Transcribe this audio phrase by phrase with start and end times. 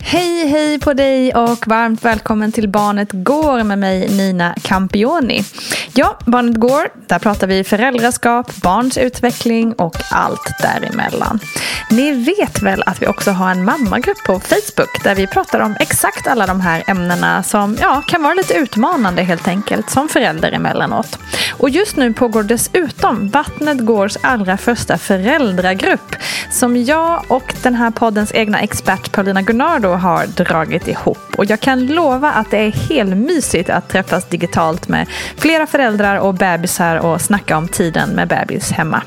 [0.00, 5.44] Hej hej på dig och varmt välkommen till Barnet Går med mig Nina Campioni.
[5.92, 11.40] Ja, Barnet Går, där pratar vi föräldraskap, barns utveckling och allt däremellan.
[11.90, 15.76] Ni vet väl att vi också har en mammagrupp på Facebook där vi pratar om
[15.80, 20.52] exakt alla de här ämnena som ja, kan vara lite utmanande helt enkelt som förälder
[20.52, 21.18] emellanåt.
[21.52, 26.16] Och just nu pågår dessutom Vattnet Gårs allra första föräldragrupp
[26.50, 31.18] som jag och den här poddens egna expert Paulina Gunnardo har dragit ihop.
[31.36, 36.18] Och jag kan lova att det är helt mysigt att träffas digitalt med flera föräldrar
[36.18, 39.02] och bebisar och snacka om tiden med bebis hemma.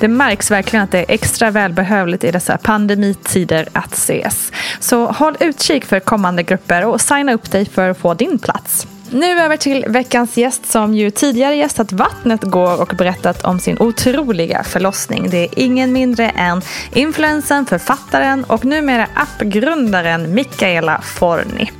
[0.00, 4.52] Det märks verkligen att det är extra välbehövligt i dessa pandemitider att ses.
[4.80, 8.86] Så håll utkik för kommande grupper och signa upp dig för att få din plats.
[9.10, 13.76] Nu över till veckans gäst som ju tidigare gästat Vattnet går och berättat om sin
[13.80, 15.30] otroliga förlossning.
[15.30, 21.70] Det är ingen mindre än influensen, författaren och numera appgrundaren Mikaela Forni.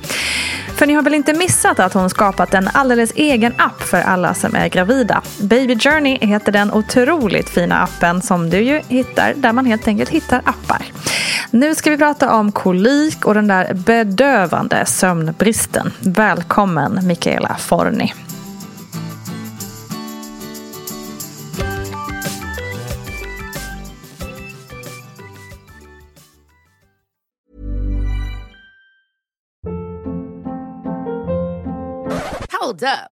[0.75, 4.33] För ni har väl inte missat att hon skapat en alldeles egen app för alla
[4.33, 5.21] som är gravida.
[5.37, 10.09] Baby Journey heter den otroligt fina appen som du ju hittar där man helt enkelt
[10.09, 10.81] hittar appar.
[11.51, 15.93] Nu ska vi prata om kolik och den där bedövande sömnbristen.
[15.99, 18.13] Välkommen Mikaela Forni.
[32.61, 33.14] Hold up.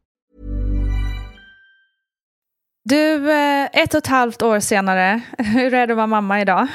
[2.83, 6.67] Du, eh, ett och ett halvt år senare, hur är det att vara mamma idag?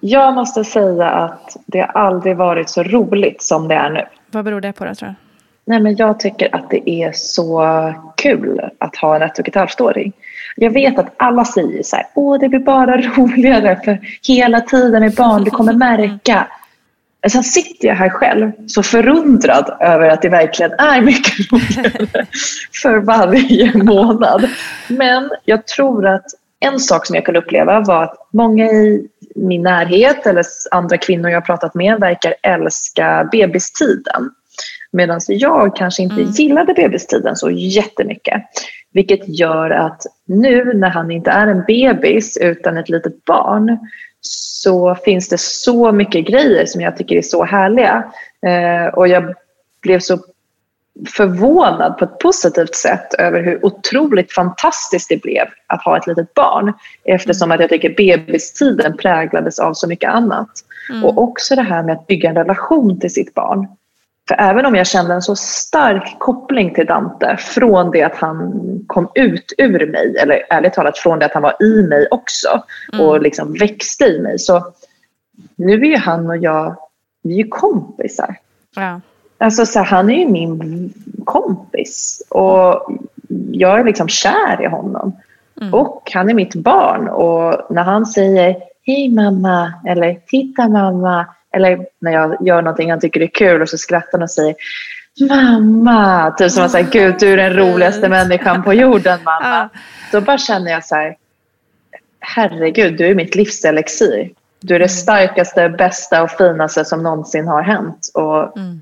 [0.00, 4.04] Jag måste säga att det aldrig varit så roligt som det är nu.
[4.30, 5.14] Vad beror det på då tror du?
[5.64, 7.64] Nej, men jag tycker att det är så
[8.16, 10.12] kul att ha en ett och ett halvt-åring.
[10.56, 13.98] Jag vet att alla säger så här, åh det blir bara roligare för
[14.28, 16.46] hela tiden med barn, du kommer märka.
[17.28, 22.26] Sen sitter jag här själv så förundrad över att det verkligen är mycket roligare
[22.82, 24.48] för varje månad.
[24.88, 26.26] Men jag tror att
[26.60, 31.30] en sak som jag kunde uppleva var att många i min närhet eller andra kvinnor
[31.30, 34.30] jag har pratat med verkar älska bebistiden.
[34.92, 38.42] Medan jag kanske inte gillade bebistiden så jättemycket.
[38.92, 43.78] Vilket gör att nu när han inte är en bebis utan ett litet barn
[44.20, 48.12] så finns det så mycket grejer som jag tycker är så härliga.
[48.46, 49.34] Eh, och jag
[49.82, 50.18] blev så
[51.08, 56.34] förvånad på ett positivt sätt över hur otroligt fantastiskt det blev att ha ett litet
[56.34, 56.72] barn
[57.04, 60.50] eftersom att jag tycker bebistiden präglades av så mycket annat.
[60.90, 61.04] Mm.
[61.04, 63.66] Och också det här med att bygga en relation till sitt barn.
[64.30, 68.52] För även om jag kände en så stark koppling till Dante från det att han
[68.86, 72.62] kom ut ur mig, eller ärligt talat från det att han var i mig också
[72.92, 73.06] mm.
[73.06, 74.38] och liksom växte i mig.
[74.38, 74.72] Så
[75.56, 76.76] nu är ju han och jag,
[77.22, 78.36] vi är ju kompisar.
[78.76, 79.00] Ja.
[79.38, 80.92] Alltså så han är ju min
[81.24, 82.92] kompis och
[83.52, 85.16] jag är liksom kär i honom.
[85.60, 85.74] Mm.
[85.74, 91.86] Och han är mitt barn och när han säger Hej mamma eller Titta mamma eller
[91.98, 94.54] när jag gör någonting han tycker är kul och så skrattar han och säger
[95.28, 96.34] Mamma!
[96.38, 99.68] Typ som att säga Gud du är den roligaste människan på jorden mamma.
[100.12, 101.16] Då bara känner jag så här
[102.20, 104.30] Herregud, du är mitt livselixir.
[104.60, 104.88] Du är det mm.
[104.88, 108.10] starkaste, bästa och finaste som någonsin har hänt.
[108.14, 108.80] Och mm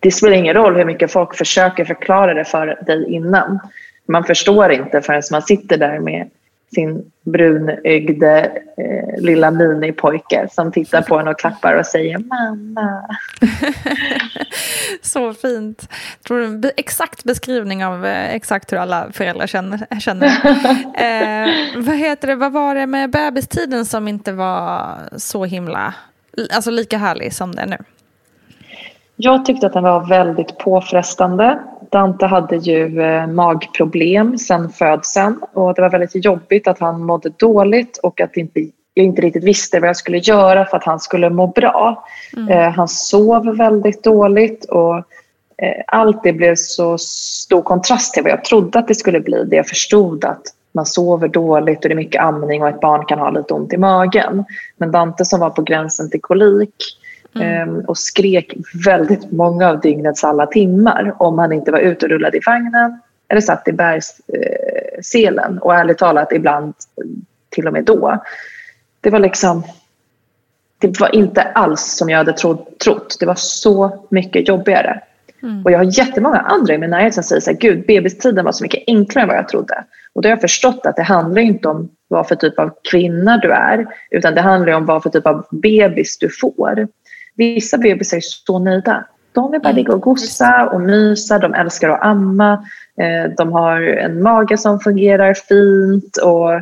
[0.00, 3.58] det spelar ingen roll hur mycket folk försöker förklara det för dig innan.
[4.06, 6.30] Man förstår inte förrän man sitter där med
[6.74, 13.16] sin brunögde eh, lilla minipojke som tittar på en och klappar och säger mamma.
[15.02, 15.88] Så fint.
[16.26, 20.00] Tror du, exakt beskrivning av eh, exakt hur alla föräldrar känner.
[20.00, 20.26] känner.
[20.94, 25.94] eh, vad, heter det, vad var det med bebistiden som inte var så himla,
[26.52, 27.78] alltså lika härlig som det är nu?
[29.20, 31.58] Jag tyckte att den var väldigt påfrestande.
[31.90, 37.28] Dante hade ju eh, magproblem sen födseln och det var väldigt jobbigt att han mådde
[37.28, 38.60] dåligt och att inte,
[38.94, 42.04] jag inte riktigt visste vad jag skulle göra för att han skulle må bra.
[42.36, 42.48] Mm.
[42.48, 48.32] Eh, han sov väldigt dåligt och eh, allt det blev så stor kontrast till vad
[48.32, 49.44] jag trodde att det skulle bli.
[49.44, 50.42] Det jag förstod att
[50.72, 53.72] man sover dåligt och det är mycket amning och ett barn kan ha lite ont
[53.72, 54.44] i magen.
[54.76, 56.97] Men Dante som var på gränsen till kolik
[57.40, 57.68] Mm.
[57.68, 58.54] Ehm, och skrek
[58.86, 63.00] väldigt många av dygnets alla timmar om han inte var ute och rullade i vagnen
[63.28, 65.58] eller satt i bergsselen.
[65.58, 66.74] Och ärligt talat ibland
[67.50, 68.22] till och med då.
[69.00, 69.62] Det var liksom
[70.78, 73.16] det var inte alls som jag hade trott.
[73.20, 75.00] Det var så mycket jobbigare.
[75.42, 75.64] Mm.
[75.64, 78.52] Och jag har jättemånga andra i min närhet som säger så här, gud bebistiden var
[78.52, 79.84] så mycket enklare än vad jag trodde.
[80.12, 83.36] Och då har jag förstått att det handlar inte om vad för typ av kvinna
[83.36, 86.88] du är utan det handlar om vad för typ av bebis du får.
[87.38, 89.04] Vissa bebisar är så nöjda.
[89.32, 92.52] De vill bara ligga och gossa och mysa, de älskar att amma,
[93.00, 96.52] eh, de har en mage som fungerar fint och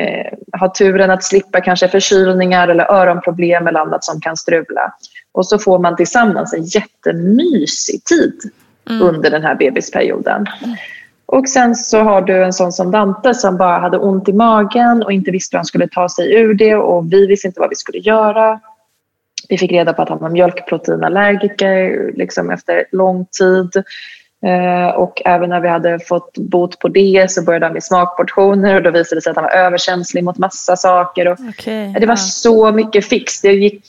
[0.00, 4.94] eh, har turen att slippa kanske förkylningar eller öronproblem eller annat som kan strula.
[5.32, 8.34] Och så får man tillsammans en jättemysig tid
[8.90, 9.02] mm.
[9.02, 10.46] under den här bebisperioden.
[11.26, 15.02] Och sen så har du en sån som Dante som bara hade ont i magen
[15.02, 17.70] och inte visste hur han skulle ta sig ur det och vi visste inte vad
[17.70, 18.60] vi skulle göra.
[19.50, 23.82] Vi fick reda på att han var mjölkproteinallergiker liksom efter lång tid.
[24.46, 28.74] Eh, och även när vi hade fått bot på det så började han med smakportioner
[28.74, 31.28] och då visade det sig att han var överkänslig mot massa saker.
[31.28, 32.16] Och okay, det var ja.
[32.16, 33.40] så mycket fix.
[33.40, 33.84] Det gick,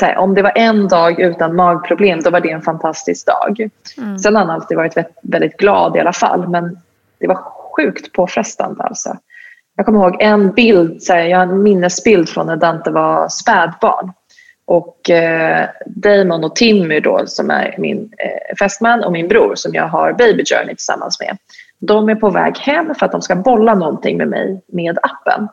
[0.00, 3.68] här, om det var en dag utan magproblem då var det en fantastisk dag.
[3.98, 4.18] Mm.
[4.18, 6.78] Sen har han alltid varit väldigt glad i alla fall men
[7.20, 7.38] det var
[7.76, 8.82] sjukt påfrestande.
[8.82, 9.16] Alltså.
[9.76, 13.28] Jag kommer ihåg en bild, så här, jag har en minnesbild från när Dante var
[13.28, 14.12] spädbarn.
[14.66, 19.74] Och eh, Damon och Timmy då, som är min eh, fästman och min bror som
[19.74, 21.36] jag har Baby Journey tillsammans med.
[21.78, 25.48] De är på väg hem för att de ska bolla någonting med mig med appen.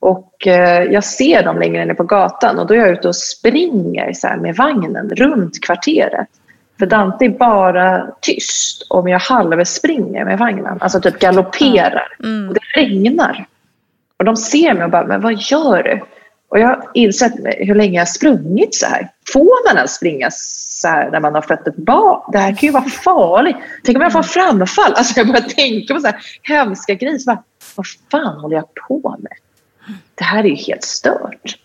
[0.00, 3.16] Och eh, jag ser dem längre inne på gatan och då är jag ute och
[3.16, 6.28] springer så med vagnen runt kvarteret.
[6.78, 12.16] För Dante är bara tyst om jag halvspringer med vagnen, alltså typ galopperar.
[12.24, 12.48] Mm.
[12.48, 13.46] Och det regnar.
[14.16, 16.00] Och de ser mig och bara, men vad gör du?
[16.48, 19.10] Och jag har insett hur länge jag sprungit så här.
[19.32, 22.32] Får man ens springa så här när man har fött ett barn?
[22.32, 23.56] Det här kan ju vara farligt.
[23.84, 24.94] Tänk om jag får framfall?
[24.94, 27.18] Alltså jag börjar tänka på så här hemska grejer.
[27.18, 27.42] Så bara,
[27.74, 29.32] vad fan håller jag på med?
[30.14, 31.58] Det här är ju helt stört.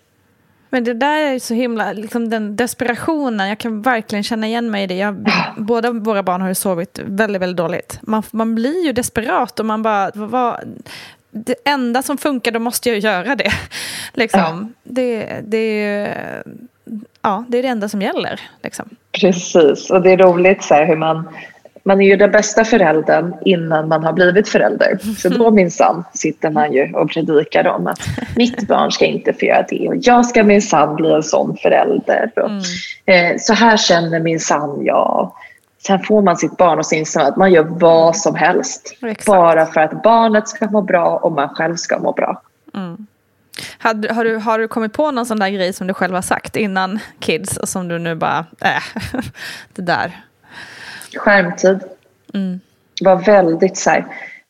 [0.69, 4.83] Men det där är så himla, liksom den desperationen, jag kan verkligen känna igen mig
[4.83, 4.95] i det.
[4.95, 5.25] Jag,
[5.57, 7.99] båda våra barn har ju sovit väldigt, väldigt dåligt.
[8.01, 10.59] Man, man blir ju desperat och man bara, vad,
[11.31, 13.51] det enda som funkar, då måste jag göra det.
[14.13, 14.39] Liksom.
[14.39, 14.67] Ja.
[14.83, 16.15] Det, det,
[17.21, 18.41] ja, det är det enda som gäller.
[18.63, 18.89] Liksom.
[19.11, 21.29] Precis, och det är roligt så här, hur man
[21.83, 24.97] man är ju den bästa föräldern innan man har blivit förälder.
[25.17, 27.99] Så då minsann sitter man ju och predikar om att
[28.35, 32.31] mitt barn ska inte få göra det och jag ska minsann bli en sån förälder.
[32.37, 32.57] Mm.
[33.05, 35.31] eh, så här känner minsann jag.
[35.85, 38.97] Sen får man sitt barn och så inser att man gör vad som helst.
[39.01, 39.25] Exakt.
[39.25, 42.41] Bara för att barnet ska må bra och man själv ska må bra.
[42.73, 43.07] Mm.
[43.79, 46.21] Har, har, du, har du kommit på någon sån där grej som du själv har
[46.21, 49.01] sagt innan kids och som du nu bara, äh,
[49.73, 50.11] det där.
[51.15, 51.79] skärmtid.
[53.01, 54.05] Var väldigt så här,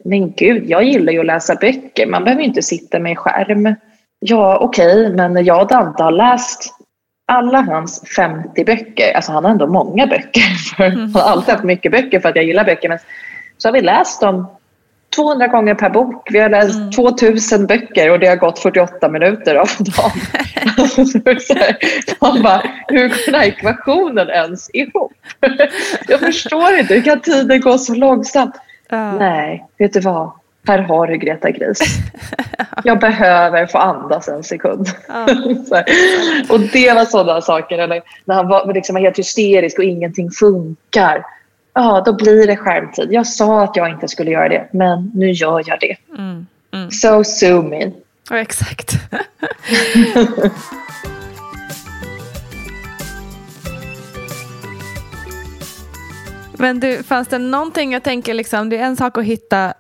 [0.06, 2.08] men gud, jag gillar ju att läsa böcker.
[2.08, 3.76] Man behöver ju inte sitta med skärm.
[4.20, 6.76] Ja, okej, okay, men jag och Dante har läst
[7.30, 9.14] alla hans 50 böcker.
[9.16, 10.42] Alltså han har ändå många böcker.
[10.78, 12.90] För Han har alltid haft mycket böcker för att jag gillar böcker.
[12.90, 13.00] Men
[13.58, 14.48] så har vi läst dem
[15.16, 16.28] 200 gånger per bok.
[16.32, 16.92] Vi har läst mm.
[16.92, 20.12] 2000 böcker och det har gått 48 minuter av dagen.
[22.22, 25.14] Man bara, hur går den här ekvationen ens ihop?
[26.08, 28.56] Jag förstår inte, hur kan tiden gå så långsamt?
[28.94, 29.14] Uh.
[29.20, 30.32] Nej, vet du vad?
[30.68, 31.80] Här har du Greta Gris.
[32.84, 34.88] Jag behöver få andas en sekund.
[35.10, 35.26] Uh.
[36.50, 37.78] och det var sådana saker.
[37.78, 41.24] Eller när han var, liksom helt hysterisk och ingenting funkar
[41.74, 43.08] ja, då blir det skärmtid.
[43.12, 45.96] Jag sa att jag inte skulle göra det, men nu gör jag det.
[46.18, 46.92] Mm, mm.
[46.92, 47.92] So sue me.
[48.30, 48.94] Ja, exakt.
[56.58, 59.74] men du, fanns det någonting, jag tänker liksom, det är en sak att hitta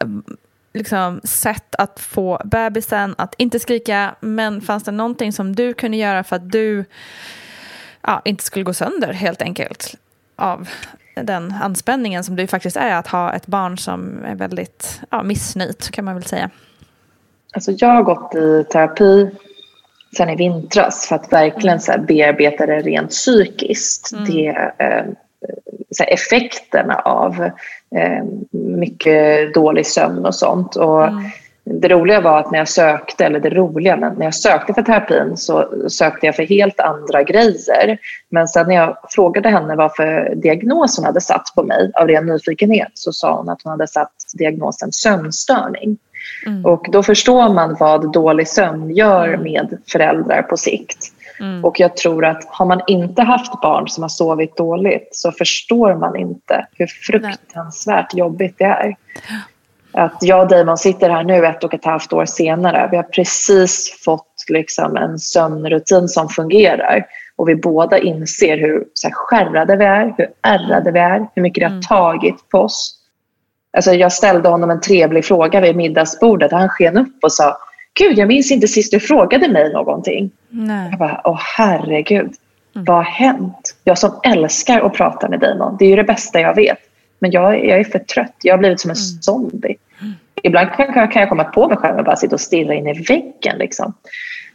[0.79, 5.97] liksom, sätt att få bebisen att inte skrika, men fanns det någonting som du kunde
[5.97, 6.85] göra för att du
[8.01, 9.95] ja, inte skulle gå sönder helt enkelt
[10.35, 10.69] av
[11.15, 15.91] den anspänningen som det faktiskt är att ha ett barn som är väldigt ja, missnöjt
[15.91, 16.49] kan man väl säga.
[17.53, 19.31] Alltså jag har gått i terapi
[20.17, 21.79] sen i vintras för att verkligen mm.
[21.79, 24.11] så bearbeta det rent psykiskt.
[24.11, 24.25] Mm.
[24.25, 25.05] Det, eh,
[26.07, 27.49] effekterna av
[28.51, 30.75] mycket dålig sömn och sånt.
[30.75, 31.23] Och mm
[31.73, 34.81] det roliga var att när jag sökte, eller det roliga, men när jag sökte för
[34.81, 37.97] terapin så sökte jag för helt andra grejer.
[38.29, 42.25] Men sen när jag frågade henne varför diagnos hon hade satt på mig av ren
[42.25, 45.97] nyfikenhet så sa hon att hon hade satt diagnosen sömnstörning.
[46.45, 46.65] Mm.
[46.65, 49.43] Och då förstår man vad dålig sömn gör mm.
[49.43, 51.13] med föräldrar på sikt.
[51.39, 51.65] Mm.
[51.65, 55.95] Och jag tror att har man inte haft barn som har sovit dåligt så förstår
[55.95, 58.19] man inte hur fruktansvärt Nej.
[58.19, 58.95] jobbigt det är
[59.91, 62.87] att jag och Damon sitter här nu ett och ett halvt år senare.
[62.91, 67.05] Vi har precis fått liksom en sömnrutin som fungerar
[67.35, 71.41] och vi båda inser hur så här, skärrade vi är, hur ärrade vi är, hur
[71.41, 71.81] mycket det har mm.
[71.81, 72.95] tagit på oss.
[73.73, 77.57] Alltså, jag ställde honom en trevlig fråga vid middagsbordet och han sken upp och sa
[77.93, 80.31] Gud, jag minns inte sist du frågade mig någonting.
[80.49, 80.87] Nej.
[80.89, 82.33] Jag bara, åh herregud,
[82.75, 82.85] mm.
[82.85, 83.75] vad har hänt?
[83.83, 86.79] Jag som älskar att prata med Damon, det är ju det bästa jag vet.
[87.19, 88.35] Men jag, jag är för trött.
[88.41, 89.21] Jag har blivit som en mm.
[89.21, 89.75] zombie.
[90.43, 92.93] Ibland kan, kan jag komma på mig själv och bara sitta och stirra in i
[92.93, 93.57] väggen.
[93.57, 93.93] Liksom.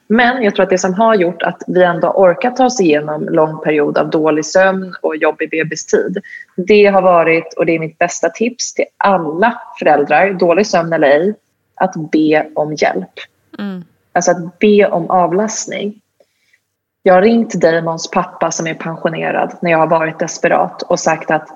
[0.07, 3.29] Men jag tror att det som har gjort att vi ändå orkat ta oss igenom
[3.29, 6.19] en lång period av dålig sömn och jobbig bebistid.
[6.57, 11.09] Det har varit, och det är mitt bästa tips till alla föräldrar, dålig sömn eller
[11.09, 11.35] ej,
[11.75, 13.11] att be om hjälp.
[13.59, 13.85] Mm.
[14.13, 16.01] Alltså att be om avlastning.
[17.03, 21.31] Jag har ringt Damons pappa som är pensionerad när jag har varit desperat och sagt
[21.31, 21.49] att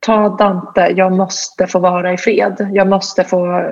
[0.00, 2.70] ta Dante, jag måste få vara i fred.
[2.72, 3.70] Jag måste få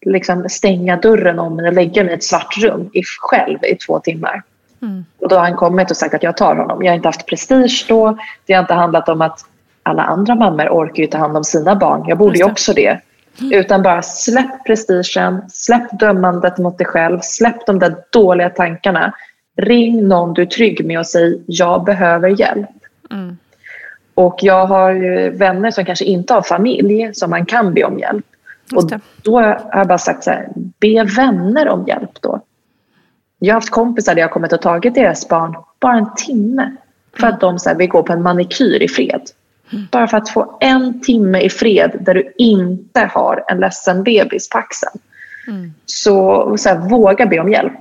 [0.00, 3.76] liksom, stänga dörren om mig och lägga mig i ett svart rum i, själv i
[3.76, 4.42] två timmar.
[4.82, 5.04] Mm.
[5.18, 6.84] Och då har han kommit och sagt att jag tar honom.
[6.84, 8.18] Jag har inte haft prestige då.
[8.46, 9.40] Det har inte handlat om att
[9.82, 12.04] alla andra mammor orkar ju ta hand om sina barn.
[12.06, 13.00] Jag borde ju också det.
[13.40, 13.52] Mm.
[13.52, 19.14] Utan bara släpp prestigen, släpp dömandet mot dig själv, släpp de där dåliga tankarna.
[19.56, 22.70] Ring någon du är trygg med och säg jag behöver hjälp.
[23.10, 23.38] Mm.
[24.14, 28.26] Och jag har vänner som kanske inte har familj som man kan be om hjälp.
[28.74, 28.90] Och
[29.22, 32.40] då har jag bara sagt så här, be vänner om hjälp då.
[33.38, 36.76] Jag har haft kompisar där jag kommit och tagit deras barn bara en timme
[37.20, 39.22] för att de så här, vill gå på en manikyr i fred.
[39.90, 44.48] Bara för att få en timme i fred där du inte har en ledsen bebis
[44.48, 44.98] på axeln.
[45.48, 45.74] Mm.
[45.86, 47.80] Så, så här, våga be om hjälp.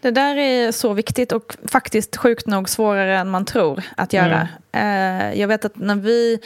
[0.00, 4.48] Det där är så viktigt och faktiskt sjukt nog svårare än man tror att göra.
[4.72, 5.38] Mm.
[5.38, 6.38] Jag vet att när vi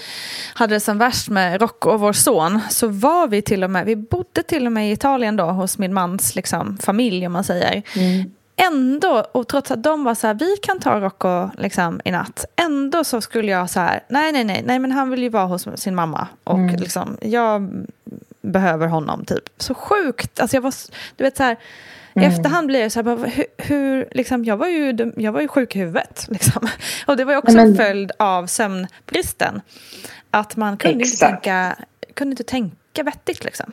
[0.55, 3.87] hade det som värst med Rocco och vår son så var vi till och med,
[3.87, 7.45] vi bodde till och med i Italien då hos min mans liksom, familj om man
[7.45, 7.83] säger.
[7.97, 8.31] Mm.
[8.67, 12.45] Ändå, och trots att de var så här, vi kan ta Rocco liksom, i natt.
[12.57, 15.47] Ändå så skulle jag så här, nej nej nej, nej men han vill ju vara
[15.47, 16.29] hos sin mamma.
[16.45, 16.77] Och mm.
[16.77, 17.87] liksom, jag
[18.41, 19.49] behöver honom typ.
[19.59, 20.75] Så sjukt, alltså jag var,
[21.17, 21.57] du vet så här
[22.15, 22.31] Mm.
[22.31, 25.49] I efterhand blir det så här, hur, hur, liksom, jag, var ju, jag var ju
[25.49, 26.27] sjuk i huvudet.
[26.31, 26.69] Liksom.
[27.07, 29.61] Och det var ju också en följd av sömnbristen.
[30.31, 31.77] Att man kunde inte, tänka,
[32.15, 33.45] kunde inte tänka vettigt.
[33.45, 33.73] Liksom.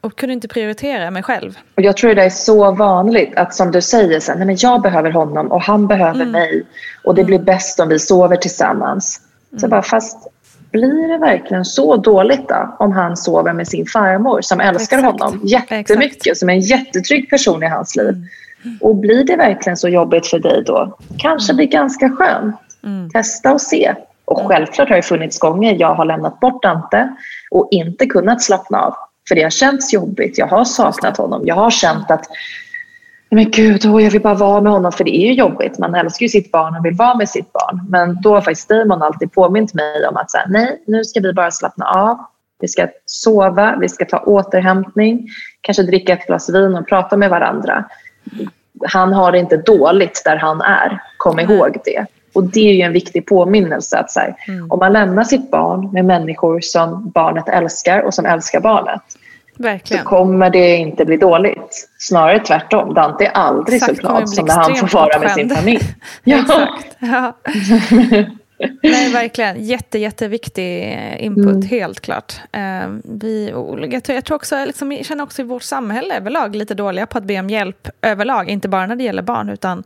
[0.00, 1.58] Och kunde inte prioritera mig själv.
[1.74, 4.56] Och jag tror det är så vanligt att som du säger, så här, nej, men
[4.58, 6.30] jag behöver honom och han behöver mm.
[6.30, 6.66] mig.
[7.04, 9.20] Och det blir bäst om vi sover tillsammans.
[9.50, 9.70] Så mm.
[9.70, 10.28] bara, fast
[10.70, 15.20] blir det verkligen så dåligt då om han sover med sin farmor som älskar Exakt.
[15.20, 16.38] honom jättemycket, Exakt.
[16.38, 18.26] som är en jättetrygg person i hans liv.
[18.64, 18.78] Mm.
[18.80, 20.98] Och blir det verkligen så jobbigt för dig då?
[21.18, 21.56] Kanske mm.
[21.56, 22.56] blir ganska skönt.
[22.84, 23.10] Mm.
[23.10, 23.94] Testa och se.
[24.24, 27.08] Och självklart har det funnits gånger jag har lämnat bort Dante
[27.50, 28.94] och inte kunnat slappna av.
[29.28, 30.38] För det har känts jobbigt.
[30.38, 31.42] Jag har saknat honom.
[31.44, 32.26] Jag har känt att
[33.30, 35.78] men gud, oh, jag vill bara vara med honom för det är ju jobbigt.
[35.78, 37.86] Man älskar ju sitt barn och vill vara med sitt barn.
[37.88, 41.20] Men då har faktiskt Damon alltid påmint mig om att så här, nej, nu ska
[41.20, 42.18] vi bara slappna av.
[42.60, 45.28] Vi ska sova, vi ska ta återhämtning,
[45.60, 47.84] kanske dricka ett glas vin och prata med varandra.
[48.86, 52.06] Han har det inte dåligt där han är, kom ihåg det.
[52.34, 54.70] Och det är ju en viktig påminnelse att så här, mm.
[54.70, 59.02] om man lämnar sitt barn med människor som barnet älskar och som älskar barnet
[59.58, 60.02] Verkligen.
[60.02, 61.88] så kommer det inte bli dåligt.
[61.98, 62.94] Snarare tvärtom.
[62.94, 65.94] Dante är aldrig Exakt, så glad som när han får vara med sin familj.
[66.24, 66.38] ja.
[66.38, 66.96] Exakt.
[66.98, 67.36] Ja.
[68.82, 69.64] Nej, verkligen.
[69.64, 71.62] Jätte, jätteviktig input, mm.
[71.62, 72.34] helt klart.
[72.56, 73.52] Uh, vi,
[74.06, 77.24] jag, tror också, liksom, jag känner också i vårt samhälle överlag lite dåliga på att
[77.24, 78.48] be om hjälp överlag.
[78.48, 79.84] Inte bara när det gäller barn, utan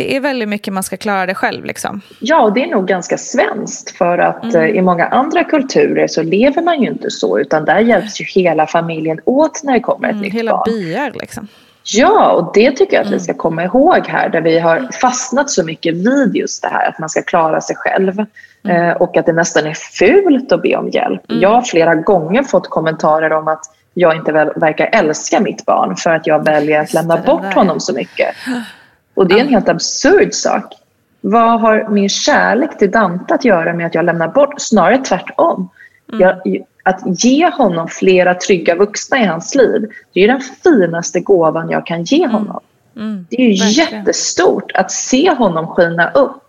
[0.00, 1.64] det är väldigt mycket man ska klara det själv.
[1.64, 2.00] Liksom.
[2.18, 4.56] Ja, och det är nog ganska svenskt för att mm.
[4.56, 8.24] Eh, i många andra kulturer så lever man ju inte så utan där hjälps ju
[8.24, 10.62] hela familjen åt när det kommer ett mm, nytt hela barn.
[10.66, 11.48] Hela byar liksom.
[11.84, 13.20] Ja, och det tycker jag att vi mm.
[13.20, 16.98] ska komma ihåg här där vi har fastnat så mycket vid just det här att
[16.98, 18.24] man ska klara sig själv
[18.64, 18.76] mm.
[18.76, 21.30] eh, och att det nästan är fult att be om hjälp.
[21.30, 21.42] Mm.
[21.42, 23.62] Jag har flera gånger fått kommentarer om att
[23.94, 27.94] jag inte verkar älska mitt barn för att jag väljer att lämna bort honom så
[27.94, 28.34] mycket.
[29.20, 30.74] Och det är en helt absurd sak.
[31.20, 34.54] Vad har min kärlek till Dante att göra med att jag lämnar bort?
[34.58, 35.68] Snarare tvärtom.
[36.12, 36.20] Mm.
[36.20, 41.70] Jag, att ge honom flera trygga vuxna i hans liv, det är den finaste gåvan
[41.70, 42.30] jag kan ge mm.
[42.30, 42.60] honom.
[42.96, 43.26] Mm.
[43.30, 43.98] Det är ju Verkligen.
[43.98, 46.46] jättestort att se honom skina upp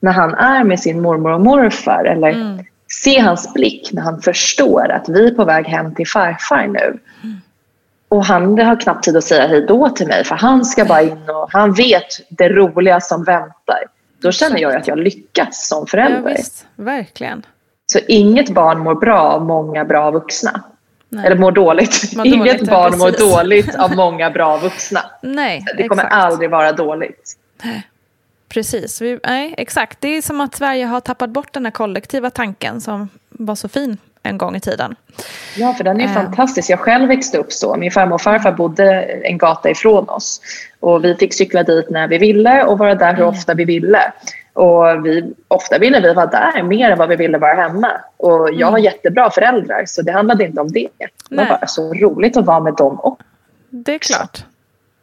[0.00, 2.64] när han är med sin mormor och morfar eller mm.
[3.04, 6.98] se hans blick när han förstår att vi är på väg hem till farfar nu.
[8.08, 11.02] Och han har knappt tid att säga hej då till mig för han ska bara
[11.02, 13.84] in och han vet det roliga som väntar.
[14.20, 16.30] Då känner jag att jag lyckats som förälder.
[16.30, 16.66] Ja, visst.
[16.76, 17.46] Verkligen.
[17.86, 20.62] Så inget barn mår bra av många bra vuxna.
[21.08, 21.26] Nej.
[21.26, 22.16] Eller mår dåligt.
[22.16, 25.00] Mår inget dåligt, barn ja, mår dåligt av många bra vuxna.
[25.22, 26.24] Nej, det kommer exakt.
[26.24, 27.36] aldrig vara dåligt.
[28.48, 30.00] Precis, Vi, nej, exakt.
[30.00, 33.68] Det är som att Sverige har tappat bort den här kollektiva tanken som var så
[33.68, 34.96] fin en gång i tiden.
[35.56, 36.12] Ja, för den är äh.
[36.12, 36.70] fantastisk.
[36.70, 37.76] Jag själv växte upp så.
[37.76, 40.40] Min farmor och farfar bodde en gata ifrån oss.
[40.80, 43.34] Och vi fick cykla dit när vi ville och vara där hur mm.
[43.34, 44.12] ofta vi ville.
[44.52, 47.90] Och vi, ofta ville vi vara där mer än vad vi ville vara hemma.
[48.16, 48.84] Och jag har mm.
[48.84, 50.88] jättebra föräldrar så det handlade inte om det.
[51.30, 53.24] Det var bara så roligt att vara med dem också.
[53.70, 54.44] Det är klart.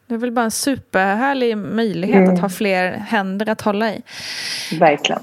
[0.08, 2.34] Det är väl bara en superhärlig möjlighet mm.
[2.34, 4.02] att ha fler händer att hålla i.
[4.80, 5.22] Verkligen.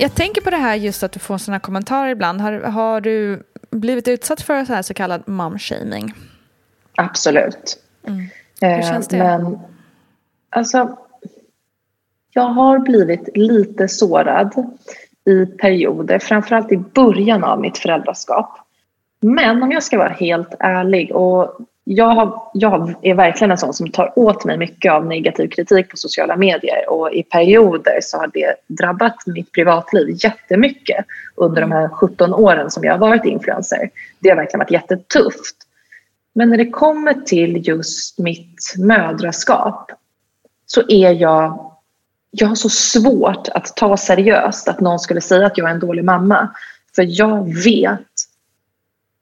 [0.00, 2.40] Jag tänker på det här just att du får sådana kommentarer ibland.
[2.40, 6.12] Har, har du blivit utsatt för så, här så kallad mom-shaming?
[6.96, 7.82] Absolut.
[8.06, 8.26] Mm.
[8.60, 9.18] Hur känns det?
[9.18, 9.58] Men,
[10.50, 10.96] alltså,
[12.30, 14.54] jag har blivit lite sårad
[15.24, 18.58] i perioder, framförallt i början av mitt föräldraskap.
[19.20, 21.58] Men om jag ska vara helt ärlig och
[21.90, 25.90] jag, har, jag är verkligen en sån som tar åt mig mycket av negativ kritik
[25.90, 31.72] på sociala medier och i perioder så har det drabbat mitt privatliv jättemycket under de
[31.72, 33.90] här 17 åren som jag har varit influencer.
[34.18, 35.56] Det har verkligen varit jättetufft.
[36.32, 39.90] Men när det kommer till just mitt mödraskap
[40.66, 41.70] så är jag
[42.30, 45.80] jag har så svårt att ta seriöst att någon skulle säga att jag är en
[45.80, 46.48] dålig mamma.
[46.96, 48.07] För jag vet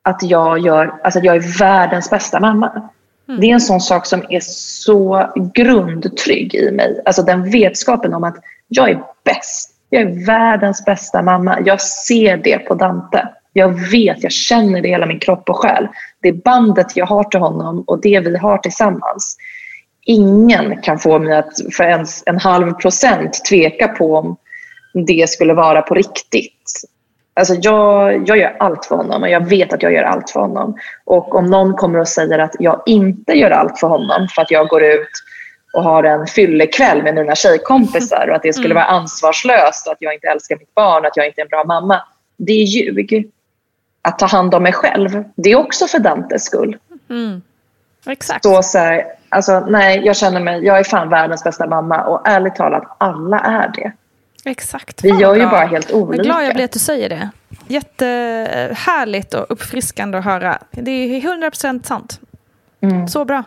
[0.06, 2.90] att jag, gör, alltså att jag är världens bästa mamma.
[3.28, 3.40] Mm.
[3.40, 7.02] Det är en sån sak som är så grundtrygg i mig.
[7.04, 8.36] Alltså den vetskapen om att
[8.68, 9.70] jag är bäst.
[9.90, 11.58] Jag är världens bästa mamma.
[11.64, 13.28] Jag ser det på Dante.
[13.52, 15.88] Jag vet, jag känner det i hela min kropp och själ.
[16.22, 19.36] Det bandet jag har till honom och det vi har tillsammans.
[20.04, 24.36] Ingen kan få mig att för ens en halv procent tveka på om
[25.06, 26.55] det skulle vara på riktigt.
[27.38, 30.40] Alltså jag, jag gör allt för honom och jag vet att jag gör allt för
[30.40, 30.76] honom.
[31.04, 34.50] Och om någon kommer och säger att jag inte gör allt för honom för att
[34.50, 35.10] jag går ut
[35.72, 38.74] och har en fyllekväll med mina tjejkompisar och att det skulle mm.
[38.74, 41.48] vara ansvarslöst och att jag inte älskar mitt barn och att jag inte är en
[41.48, 42.02] bra mamma.
[42.36, 43.30] Det är ljug.
[44.02, 46.76] Att ta hand om mig själv, det är också för Dantes skull.
[47.10, 47.42] Mm.
[48.06, 48.44] Exakt.
[48.44, 52.28] Så, så här, alltså, nej, jag känner mig, jag är fan världens bästa mamma och
[52.28, 53.92] ärligt talat, alla är det.
[54.46, 55.04] Exakt.
[55.04, 56.16] Vi gör ju bara helt olika.
[56.16, 57.30] Vad glad jag blir att du säger det.
[57.66, 60.58] Jättehärligt och uppfriskande att höra.
[60.70, 62.20] Det är 100% sant.
[62.80, 63.08] Mm.
[63.08, 63.44] Så bra.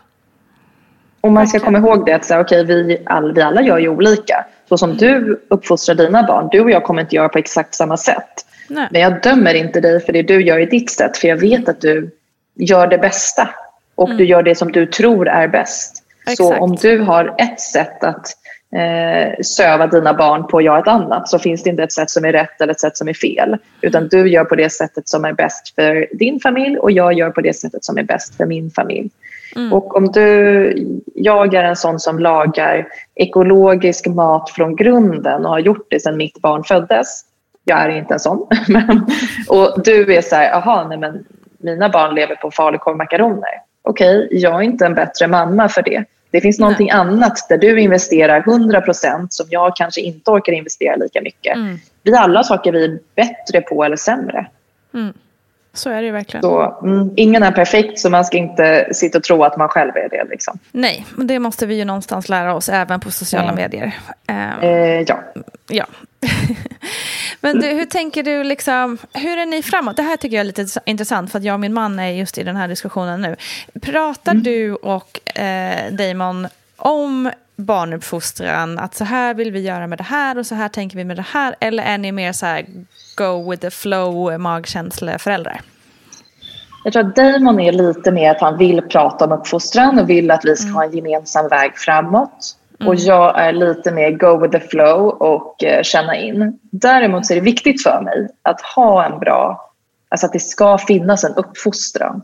[1.21, 3.89] Och man ska komma ihåg det att så, okay, vi, all, vi alla gör ju
[3.89, 4.45] olika.
[4.69, 7.97] Så som du uppfostrar dina barn, du och jag kommer inte göra på exakt samma
[7.97, 8.45] sätt.
[8.67, 8.88] Nej.
[8.91, 11.17] Men jag dömer inte dig för det du gör i ditt sätt.
[11.17, 12.12] För jag vet att du
[12.55, 13.49] gör det bästa.
[13.95, 14.17] Och mm.
[14.17, 16.03] du gör det som du tror är bäst.
[16.38, 18.27] Så om du har ett sätt att
[18.75, 22.25] eh, söva dina barn på, jag ett annat, så finns det inte ett sätt som
[22.25, 23.58] är rätt eller ett sätt som är fel.
[23.82, 27.29] Utan du gör på det sättet som är bäst för din familj och jag gör
[27.29, 29.10] på det sättet som är bäst för min familj.
[29.55, 29.73] Mm.
[29.73, 35.60] Och om du, jag är en sån som lagar ekologisk mat från grunden och har
[35.60, 37.21] gjort det sedan mitt barn föddes.
[37.63, 38.47] Jag är inte en sån.
[38.67, 39.05] Men,
[39.47, 41.25] och du är så här, aha, nej men
[41.58, 43.49] mina barn lever på falukorv och makaroner.
[43.82, 46.05] Okej, okay, jag är inte en bättre mamma för det.
[46.31, 46.95] Det finns någonting Nej.
[46.95, 51.55] annat där du investerar 100 procent som jag kanske inte orkar investera lika mycket.
[51.55, 51.77] Mm.
[52.03, 54.47] Vi alla saker vi är bättre på eller sämre.
[54.93, 55.13] Mm.
[55.73, 56.41] Så är det ju verkligen.
[56.41, 59.91] Så, mm, ingen är perfekt så man ska inte sitta och tro att man själv
[59.95, 60.25] är det.
[60.29, 60.59] Liksom.
[60.71, 63.95] Nej, men det måste vi ju någonstans lära oss även på sociala medier.
[64.27, 65.19] Um, eh, ja.
[65.67, 65.85] ja.
[67.41, 69.95] men du, hur tänker du, liksom, hur är ni framåt?
[69.95, 72.38] Det här tycker jag är lite intressant för att jag och min man är just
[72.38, 73.36] i den här diskussionen nu.
[73.82, 74.43] Pratar mm.
[74.43, 76.47] du och eh, Damon
[76.78, 80.97] om barnuppfostran, att så här vill vi göra med det här och så här tänker
[80.97, 81.56] vi med det här?
[81.60, 82.65] Eller är ni mer så här
[83.15, 85.62] go with the flow magkänsleföräldrar?
[86.84, 90.32] Jag tror att Damon är lite mer att han vill prata om uppfostran och vill
[90.32, 90.75] att vi ska mm.
[90.75, 92.56] ha en gemensam väg framåt.
[92.79, 92.89] Mm.
[92.89, 96.59] Och jag är lite mer go with the flow och eh, känna in.
[96.61, 99.71] Däremot så är det viktigt för mig att ha en bra,
[100.09, 102.21] alltså att det ska finnas en uppfostran.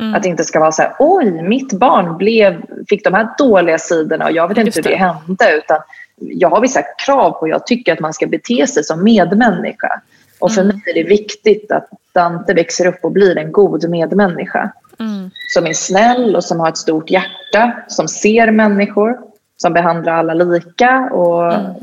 [0.00, 0.14] Mm.
[0.14, 3.78] Att det inte ska vara så här, oj, mitt barn blev, fick de här dåliga
[3.78, 5.56] sidorna och jag vet inte hur det hände.
[5.56, 5.78] Utan
[6.16, 10.00] jag har vissa krav på, jag tycker att man ska bete sig som medmänniska.
[10.38, 10.76] Och för mm.
[10.76, 14.72] mig är det viktigt att Dante växer upp och blir en god medmänniska.
[15.00, 15.30] Mm.
[15.54, 19.18] Som är snäll och som har ett stort hjärta, som ser människor,
[19.62, 21.74] som behandlar alla lika och mm.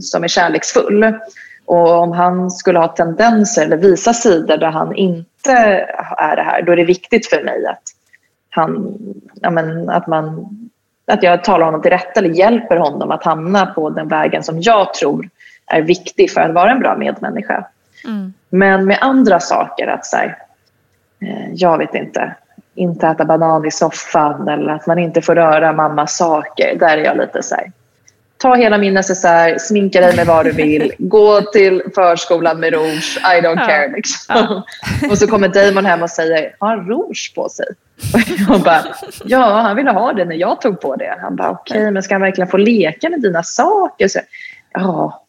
[0.00, 1.14] som är kärleksfull.
[1.64, 5.52] Och om han skulle ha tendenser eller visa sidor där han inte
[6.16, 7.82] är det här, då är det viktigt för mig att,
[8.50, 8.98] han,
[9.34, 10.48] ja men, att, man,
[11.06, 14.60] att jag talar honom till rätta eller hjälper honom att hamna på den vägen som
[14.60, 15.28] jag tror
[15.66, 17.66] är viktig för att vara en bra medmänniska.
[18.04, 18.32] Mm.
[18.48, 20.38] Men med andra saker, att så här,
[21.20, 22.34] eh, jag vet inte,
[22.76, 26.76] inte äta banan i soffan eller att man inte får röra mammas saker.
[26.78, 27.72] Där är jag lite så här,
[28.38, 33.18] ta hela min necessär, sminka dig med vad du vill, gå till förskolan med rouge,
[33.18, 33.66] I don't ja.
[33.66, 33.92] care.
[33.92, 34.36] Liksom.
[34.36, 34.64] Ja.
[35.10, 37.66] Och så kommer Damon hem och säger, har han rouge på sig?
[38.14, 38.84] Och jag bara,
[39.24, 41.18] ja han ville ha det när jag tog på det.
[41.20, 44.08] Han bara, okej okay, men ska han verkligen få leka med dina saker?
[44.08, 44.20] Så,
[44.72, 45.24] ja,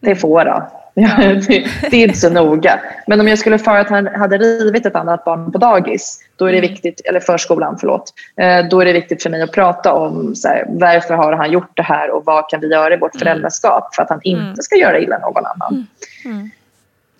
[0.00, 0.62] det får han.
[1.00, 1.16] Ja.
[1.48, 2.80] det, det, är inte så noga.
[3.06, 6.44] Men om jag skulle föra att han hade rivit ett annat barn på dagis, då
[6.46, 6.70] är det mm.
[6.70, 8.12] viktigt, eller förskolan, förlåt.
[8.36, 11.52] Eh, då är det viktigt för mig att prata om så här, varför har han
[11.52, 13.20] gjort det här och vad kan vi göra i vårt mm.
[13.20, 14.56] föräldraskap för att han inte mm.
[14.56, 15.86] ska göra illa någon annan.
[16.24, 16.50] Mm.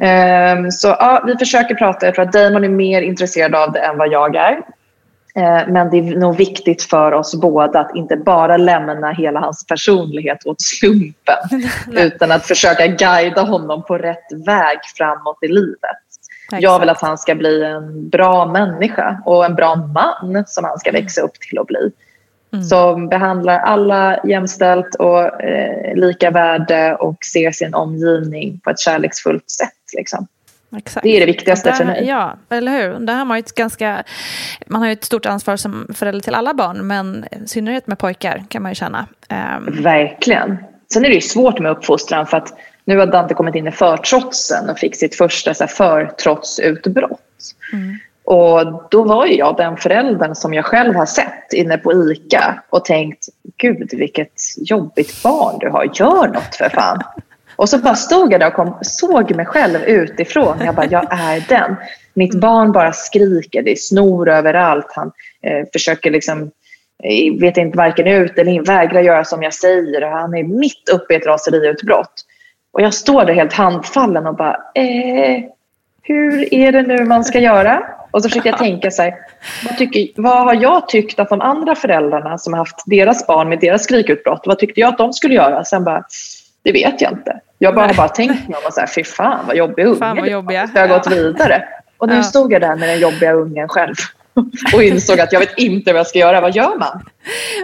[0.00, 2.06] Um, så ja, vi försöker prata.
[2.06, 4.62] Jag tror att Damon är mer intresserad av det än vad jag är.
[5.34, 9.66] Eh, men det är nog viktigt för oss båda att inte bara lämna hela hans
[9.66, 11.62] personlighet åt slumpen
[11.92, 15.80] utan att försöka guida honom på rätt väg framåt i livet.
[16.44, 16.62] Exakt.
[16.62, 20.78] Jag vill att han ska bli en bra människa och en bra man som han
[20.78, 21.92] ska växa upp till att bli.
[22.52, 22.64] Mm.
[22.64, 29.50] Som behandlar alla jämställt och eh, lika värde och ser sin omgivning på ett kärleksfullt
[29.50, 29.94] sätt.
[29.96, 30.26] Liksom.
[30.76, 31.04] Exakt.
[31.04, 32.04] Det är det viktigaste där, för mig.
[32.06, 33.06] Ja, eller hur.
[33.06, 34.04] Där har man, ett ganska,
[34.66, 37.98] man har ju ett stort ansvar som förälder till alla barn, men i synnerhet med
[37.98, 39.06] pojkar kan man ju känna.
[39.56, 39.82] Um...
[39.82, 40.56] Verkligen.
[40.92, 42.54] Sen är det ju svårt med uppfostran för att
[42.84, 47.20] nu har Dante kommit in i förtrotsen och fick sitt första så här, förtrotsutbrott.
[47.72, 47.98] Mm.
[48.24, 52.62] Och då var ju jag den föräldern som jag själv har sett inne på ICA
[52.70, 57.02] och tänkt, gud vilket jobbigt barn du har, gör något för fan.
[57.60, 60.56] Och så bara stod jag där och kom, såg mig själv utifrån.
[60.64, 61.76] Jag bara, jag är den.
[62.14, 64.86] Mitt barn bara skriker, det är snor överallt.
[64.94, 66.50] Han eh, försöker liksom,
[67.02, 70.02] eh, vet inte varken ut eller in, vägrar göra som jag säger.
[70.02, 72.12] Han är mitt uppe i ett raseriutbrott.
[72.72, 75.42] Och jag står där helt handfallen och bara, eh,
[76.02, 77.82] hur är det nu man ska göra?
[78.10, 79.14] Och så försöker jag tänka så här,
[79.64, 83.48] vad, tycker, vad har jag tyckt att de andra föräldrarna som har haft deras barn
[83.48, 85.64] med deras skrikutbrott, vad tyckte jag att de skulle göra?
[85.64, 86.04] Sen bara,
[86.62, 87.40] det vet jag inte.
[87.62, 90.16] Jag bara, har bara tänkt mig om så här, fy fan vad jobbig unge fan
[90.16, 90.70] vad jobbiga.
[90.74, 91.64] Jag har gått vidare.
[91.98, 92.22] Och nu ja.
[92.22, 93.94] stod jag där med den jobbiga ungen själv.
[94.74, 96.40] Och insåg att jag vet inte vad jag ska göra.
[96.40, 97.04] Vad gör man?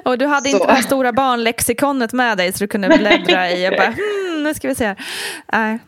[0.04, 0.56] Och du hade så.
[0.56, 3.68] inte det här stora barnlexikonet med dig så du kunde bläddra i.
[3.68, 4.94] och bara, hmm, nu ska vi se.
[5.52, 5.78] Nej.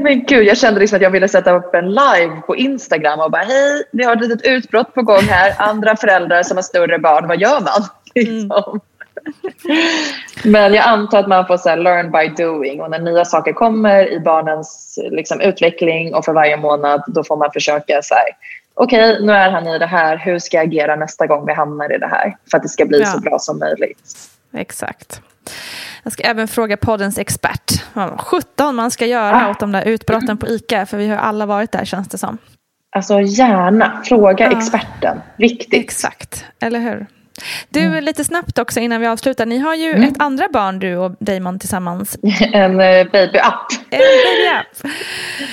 [0.00, 3.30] Men gud, jag kände liksom att jag ville sätta upp en live på Instagram och
[3.30, 5.54] bara hej, vi har ett litet utbrott på gång här.
[5.58, 7.88] Andra föräldrar som har större barn, vad gör man?
[8.14, 8.80] Liksom.
[10.44, 13.52] Men jag antar att man får så här, learn by doing och när nya saker
[13.52, 18.24] kommer i barnens liksom, utveckling och för varje månad då får man försöka så här,
[18.74, 21.52] okej okay, nu är han i det här, hur ska jag agera nästa gång vi
[21.52, 23.06] hamnar i det här för att det ska bli ja.
[23.06, 23.98] så bra som möjligt.
[24.52, 25.20] Exakt.
[26.02, 27.84] Jag ska även fråga poddens expert.
[28.18, 29.50] 17 man ska göra ah.
[29.50, 30.86] åt de där utbrotten på ICA.
[30.86, 32.38] För vi har alla varit där känns det som.
[32.96, 34.02] Alltså gärna.
[34.04, 34.58] Fråga ah.
[34.58, 35.20] experten.
[35.36, 35.84] Viktigt.
[35.84, 36.44] Exakt.
[36.60, 37.06] Eller hur?
[37.68, 38.04] Du, mm.
[38.04, 39.46] lite snabbt också innan vi avslutar.
[39.46, 40.02] Ni har ju mm.
[40.08, 42.18] ett andra barn du och Damon tillsammans.
[42.52, 43.72] En uh, babyapp.
[43.90, 44.92] En babyapp.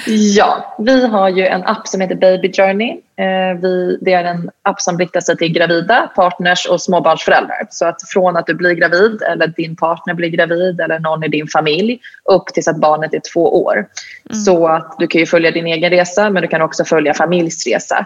[0.36, 2.92] ja, vi har ju en app som heter Baby Journey.
[2.92, 7.68] Uh, vi, det är en app som riktar sig till gravida, partners och småbarnsföräldrar.
[7.70, 11.28] Så att från att du blir gravid eller din partner blir gravid eller någon i
[11.28, 13.76] din familj upp tills att barnet är två år.
[13.76, 14.42] Mm.
[14.42, 17.98] Så att du kan ju följa din egen resa men du kan också följa familjsresa.
[17.98, 18.06] Eh,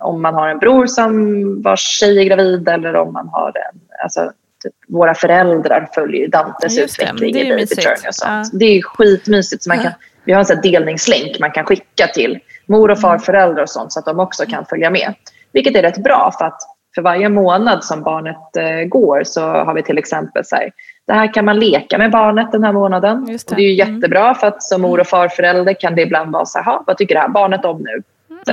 [0.00, 3.80] om man har en bror som vars tjej är gravid eller om man har en...
[4.02, 7.38] Alltså, typ, våra föräldrar följer Dantes utveckling det.
[7.38, 8.50] Det i Baby Journey och sånt.
[8.52, 8.58] Ja.
[8.58, 9.62] Det är skitmysigt.
[9.62, 9.92] Så man kan,
[10.24, 13.98] vi har en sån delningslänk man kan skicka till mor och farföräldrar och sånt så
[13.98, 15.14] att de också kan följa med.
[15.52, 16.60] Vilket är rätt bra för att
[16.94, 20.70] för varje månad som barnet eh, går så har vi till exempel så här,
[21.06, 23.24] det här kan man leka med barnet den här månaden.
[23.24, 23.34] Det.
[23.34, 23.94] Och det är ju mm.
[23.94, 27.14] jättebra för att som mor och farförälder kan det ibland vara så här, vad tycker
[27.14, 28.02] det här barnet om nu?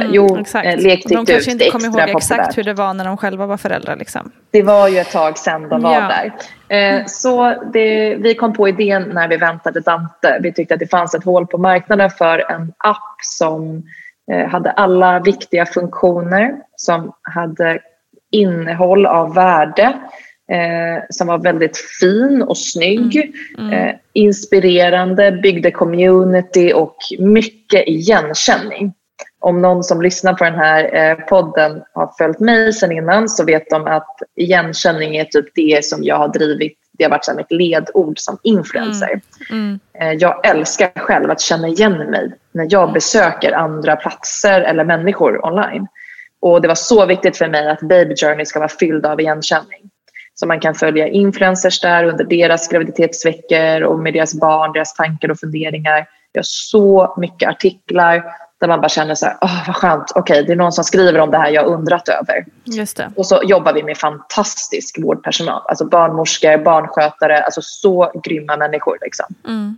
[0.02, 0.68] Mm, jo, exakt.
[0.68, 2.18] Eh, lek De kanske inte kommer ihåg populärt.
[2.18, 3.96] exakt hur det var när de själva var föräldrar.
[3.96, 4.32] Liksom.
[4.52, 6.12] Det var ju ett tag sedan de var ja.
[6.70, 6.98] där.
[6.98, 10.40] Eh, så det, vi kom på idén när vi väntade Dante.
[10.42, 13.84] Vi tyckte att det fanns ett hål på marknaden för en app som
[14.32, 17.80] eh, hade alla viktiga funktioner, som hade
[18.32, 19.94] innehåll av värde,
[20.52, 23.70] eh, som var väldigt fin och snygg, mm.
[23.70, 23.88] Mm.
[23.88, 28.94] Eh, inspirerande, byggde community och mycket igenkänning
[29.44, 33.46] om någon som lyssnar på den här eh, podden har följt mig sen innan så
[33.46, 36.78] vet de att igenkänning är typ det som jag har drivit.
[36.98, 39.22] Det har varit så mitt ledord som influencer.
[39.50, 39.80] Mm.
[40.00, 40.18] Mm.
[40.20, 45.88] Jag älskar själv att känna igen mig när jag besöker andra platser eller människor online.
[46.40, 49.90] Och det var så viktigt för mig att Baby Journey ska vara fylld av igenkänning.
[50.34, 55.32] Så man kan följa influencers där under deras graviditetsveckor och med deras barn, deras tankar
[55.32, 56.08] och funderingar.
[56.32, 58.24] Jag har så mycket artiklar
[58.64, 60.84] där man bara känner så här, oh, vad skönt, okej okay, det är någon som
[60.84, 62.46] skriver om det här jag undrat över.
[62.64, 63.12] Just det.
[63.16, 68.98] Och så jobbar vi med fantastisk vårdpersonal, alltså barnmorskor, barnskötare, alltså så grymma människor.
[69.02, 69.26] Liksom.
[69.48, 69.78] Mm.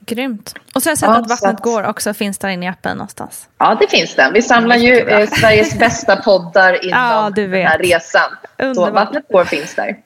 [0.00, 0.54] Grymt.
[0.74, 1.62] Och så har jag sett ja, att Vattnet att...
[1.62, 3.48] går också finns där inne i appen någonstans.
[3.58, 4.32] Ja, det finns den.
[4.32, 8.30] Vi samlar ju eh, Sveriges bästa poddar inom ja, den här resan.
[8.58, 8.86] Underbar.
[8.86, 9.96] Så Vattnet går finns där.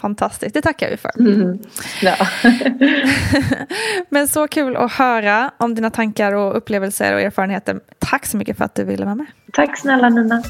[0.00, 1.20] Fantastiskt, det tackar vi för.
[1.20, 1.58] Mm.
[2.02, 2.16] Ja.
[4.08, 7.80] Men så kul att höra om dina tankar och upplevelser och erfarenheter.
[7.98, 9.26] Tack så mycket för att du ville vara med.
[9.52, 10.42] Tack snälla Nina.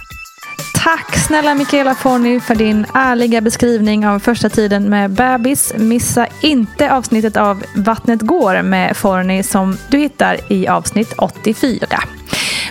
[0.84, 5.74] Tack snälla Mikaela Forni för din ärliga beskrivning av första tiden med bebis.
[5.76, 11.86] Missa inte avsnittet av Vattnet går med Forni som du hittar i avsnitt 84.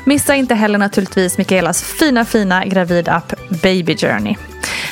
[0.03, 4.35] Missa inte heller naturligtvis Mikaelas fina fina gravidapp Baby Journey.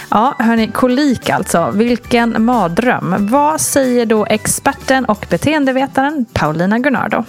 [0.10, 1.72] Ja, hörni, kolik alltså.
[1.74, 3.16] Vilken mardröm.
[3.20, 7.24] Vad säger då experten och beteendevetaren Paulina Gunnardo?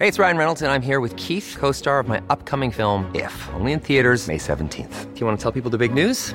[0.00, 2.72] Hej, det är Ryan Reynolds och jag är här med Keith, co-star of my upcoming
[2.72, 5.04] film If, only in theaters May 17th.
[5.14, 6.34] Do you want to tell people the big news?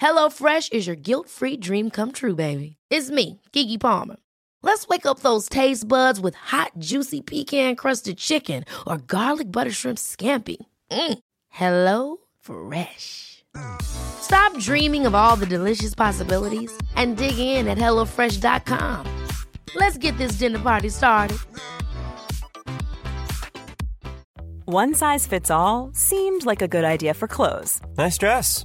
[0.00, 2.76] HelloFresh is your guilt-free dream come true, baby.
[2.90, 4.16] It's me, Gigi Palmer.
[4.62, 9.98] Let's wake up those taste buds with hot, juicy pecan-crusted chicken or garlic butter shrimp
[9.98, 10.56] scampi.
[10.90, 11.18] Mm.
[11.50, 13.44] Hello Fresh.
[13.82, 19.06] Stop dreaming of all the delicious possibilities and dig in at HelloFresh.com.
[19.76, 21.38] Let's get this dinner party started.
[24.66, 27.80] One size fits all seemed like a good idea for clothes.
[27.98, 28.64] Nice dress.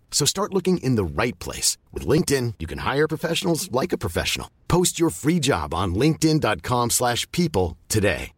[0.11, 1.79] So start looking in the right place.
[1.91, 4.47] With LinkedIn, you can hire professionals like a professional.
[4.67, 8.33] Post your free job on linkedin.com slash people today.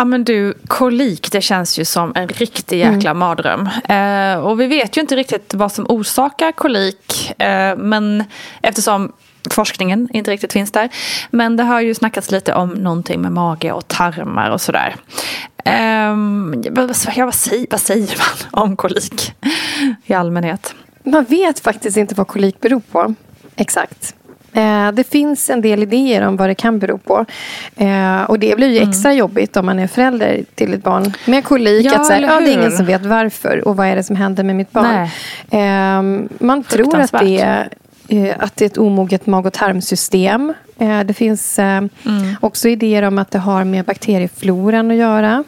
[0.00, 3.68] Ja men du, kolik det känns ju som en riktig jäkla mardröm.
[3.88, 7.40] Eh, och vi vet ju inte riktigt vad som orsakar kolik.
[7.40, 8.24] Eh, men
[8.62, 9.12] eftersom
[9.50, 10.88] forskningen inte riktigt finns där.
[11.30, 14.96] Men det har ju snackats lite om någonting med mage och tarmar och sådär.
[16.70, 19.34] Vad, ja, vad, säger, vad säger man om kolik
[20.04, 20.74] i allmänhet?
[21.04, 23.14] Man vet faktiskt inte vad kolik beror på.
[23.56, 24.14] Exakt.
[24.52, 27.26] Eh, det finns en del idéer om vad det kan bero på.
[27.76, 28.88] Eh, och det blir ju Mm.
[28.90, 31.86] extra jobbigt om man är förälder till ett barn med kolik.
[31.86, 34.02] Ja, att säga, eller ja, det är ingen som vet varför och vad är det
[34.02, 35.08] som händer med mitt barn.
[35.50, 37.68] Eh, man tror att det, är,
[38.38, 40.54] att det är ett omoget mag och tarmsystem.
[40.78, 41.90] Eh, det finns eh, Mm.
[42.40, 45.44] också idéer om att det har med bakteriefloran att göra.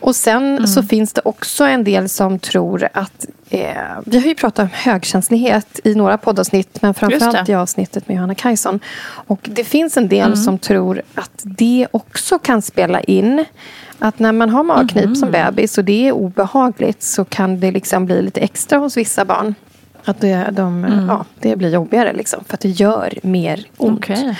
[0.00, 0.66] Och sen Mm.
[0.66, 3.26] så finns det också en del som tror att...
[3.50, 3.70] Eh,
[4.06, 8.34] vi har ju pratat om högkänslighet i några poddavsnitt men framförallt i avsnittet med Johanna
[8.34, 8.80] Kajson.
[9.06, 10.36] Och det finns en del Mm.
[10.36, 13.44] som tror att det också kan spela in.
[13.98, 15.16] Att när man har magknip Mm.
[15.16, 19.24] som bebis och det är obehagligt så kan det liksom bli lite extra hos vissa
[19.24, 19.54] barn.
[20.06, 21.06] Att det, de, Mm.
[21.08, 23.98] ja, det blir jobbigare liksom, för att det gör mer ont.
[23.98, 24.38] Okej.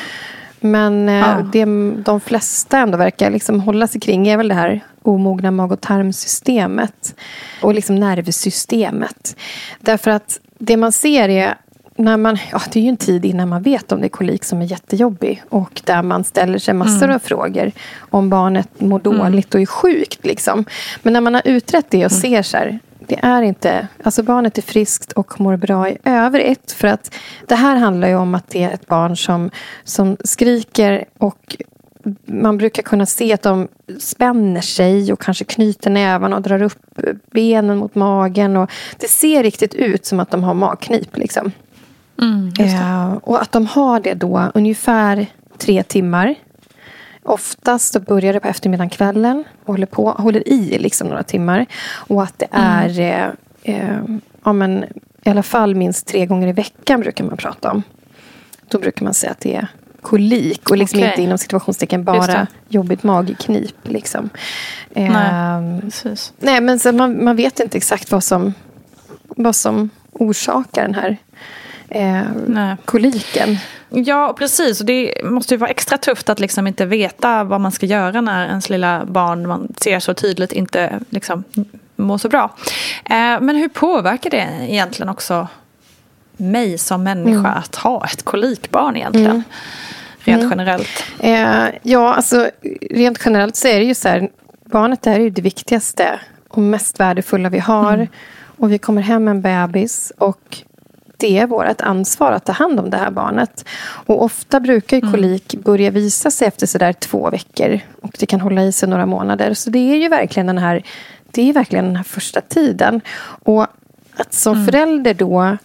[0.60, 1.36] Men eh, Ja.
[1.52, 1.64] det
[2.04, 5.80] de flesta ändå verkar liksom hålla sig kring är väl det här omogna mag och
[5.80, 7.14] tarmsystemet.
[7.62, 9.36] Och liksom nervsystemet.
[9.80, 11.54] Därför att det man ser är
[11.98, 14.44] när man, ja, det är ju en tid innan man vet om det är kolik
[14.44, 15.42] som är jättejobbig.
[15.48, 17.14] Och där man ställer sig massor Mm.
[17.16, 17.72] av frågor.
[17.98, 20.26] Om barnet mår dåligt och är sjukt.
[20.26, 20.64] Liksom.
[21.02, 22.20] Men när man har utrett det och Mm.
[22.22, 22.78] ser så här.
[23.06, 26.72] Det är inte, alltså barnet är friskt och mår bra i övrigt.
[26.72, 27.14] För att
[27.46, 29.50] det här handlar ju om att det är ett barn som,
[29.84, 31.56] som skriker och
[32.24, 37.00] man brukar kunna se att de spänner sig och kanske knyter nävarna och drar upp
[37.30, 38.56] benen mot magen.
[38.56, 41.16] Och det ser riktigt ut som att de har magknip.
[41.16, 41.52] Liksom.
[42.58, 45.26] Eh, och att de har det då ungefär
[45.58, 46.34] tre timmar.
[47.26, 51.66] Oftast börjar det på eftermiddagen, kvällen och håller, på, håller i liksom några timmar.
[51.92, 53.30] Och att det är eh,
[53.62, 53.98] eh,
[54.44, 54.84] ja, men,
[55.24, 57.82] i alla fall minst tre gånger i veckan brukar man prata om.
[58.68, 59.68] Då brukar man säga att det är
[60.02, 61.10] kolik och liksom Okej.
[61.10, 63.76] inte inom situationstecken bara jobbigt magknip.
[63.82, 64.30] Liksom.
[64.90, 65.10] Nej.
[65.32, 66.32] Ehm, Precis.
[66.38, 68.54] Nej, men så man, man vet inte exakt vad som,
[69.22, 71.16] vad som orsakar den här
[71.88, 73.58] eh, koliken.
[74.04, 74.80] Ja, precis.
[74.80, 78.20] Och det måste ju vara extra tufft att liksom inte veta vad man ska göra
[78.20, 81.44] när ens lilla barn man ser så tydligt inte liksom
[81.96, 82.54] mår så bra.
[83.04, 85.48] Eh, men hur påverkar det egentligen också
[86.36, 89.44] mig som människa att ha ett kolikbarn egentligen?
[90.18, 91.04] Rent generellt.
[91.18, 92.50] Eh, ja, alltså
[92.90, 94.28] rent generellt så är det ju så här.
[94.64, 98.08] Barnet är ju det viktigaste och mest värdefulla vi har.
[98.58, 100.12] Och vi kommer hem med en bebis.
[100.18, 100.62] Och
[101.16, 103.64] det är vårt ansvar att ta hand om det här barnet.
[104.06, 107.80] Och ofta brukar ju kolik börja visa sig efter sådär två veckor.
[108.02, 109.54] Och det kan hålla i sig några månader.
[109.54, 110.82] Så det är ju verkligen den här,
[111.30, 113.00] det är verkligen den här första tiden.
[113.44, 113.66] Och
[114.16, 115.56] att som förälder då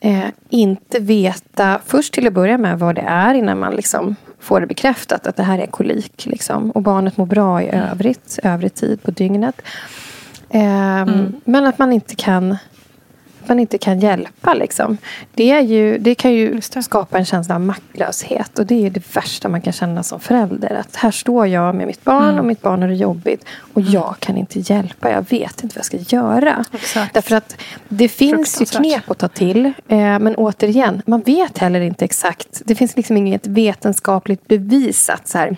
[0.00, 4.60] eh, inte veta först till att börja med vad det är innan man liksom får
[4.60, 6.26] det bekräftat att det här är kolik.
[6.26, 6.70] Liksom.
[6.70, 9.62] Och barnet mår bra i övrigt, övrig tid på dygnet.
[10.50, 11.06] Eh,
[11.44, 12.56] Men att man inte kan
[13.48, 14.54] man inte kan hjälpa.
[14.54, 14.96] Liksom.
[15.34, 18.58] Det, ju, det kan ju skapa en känsla av maktlöshet.
[18.58, 20.74] Och det är det värsta man kan känna som förälder.
[20.74, 22.38] Att här står jag med mitt barn mm.
[22.38, 23.44] och mitt barn har det jobbigt.
[23.74, 23.92] Och mm.
[23.92, 25.10] jag kan inte hjälpa.
[25.10, 26.64] Jag vet inte vad jag ska göra.
[26.72, 27.14] Exakt.
[27.14, 27.56] Därför att
[27.88, 29.66] det finns ju knep att ta till.
[29.66, 32.62] Eh, men återigen, man vet heller inte exakt.
[32.64, 35.28] Det finns liksom inget vetenskapligt bevisat.
[35.28, 35.56] Så här,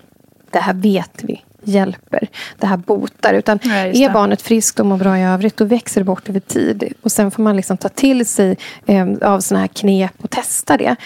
[0.51, 3.35] det här vet vi hjälper, det här botar.
[3.35, 6.41] Utan ja, är barnet friskt och mår bra i övrigt, då växer det bort över
[6.41, 6.93] tid.
[7.03, 8.57] Och sen får man liksom ta till sig
[8.87, 10.97] eh, av såna här knep och testa det.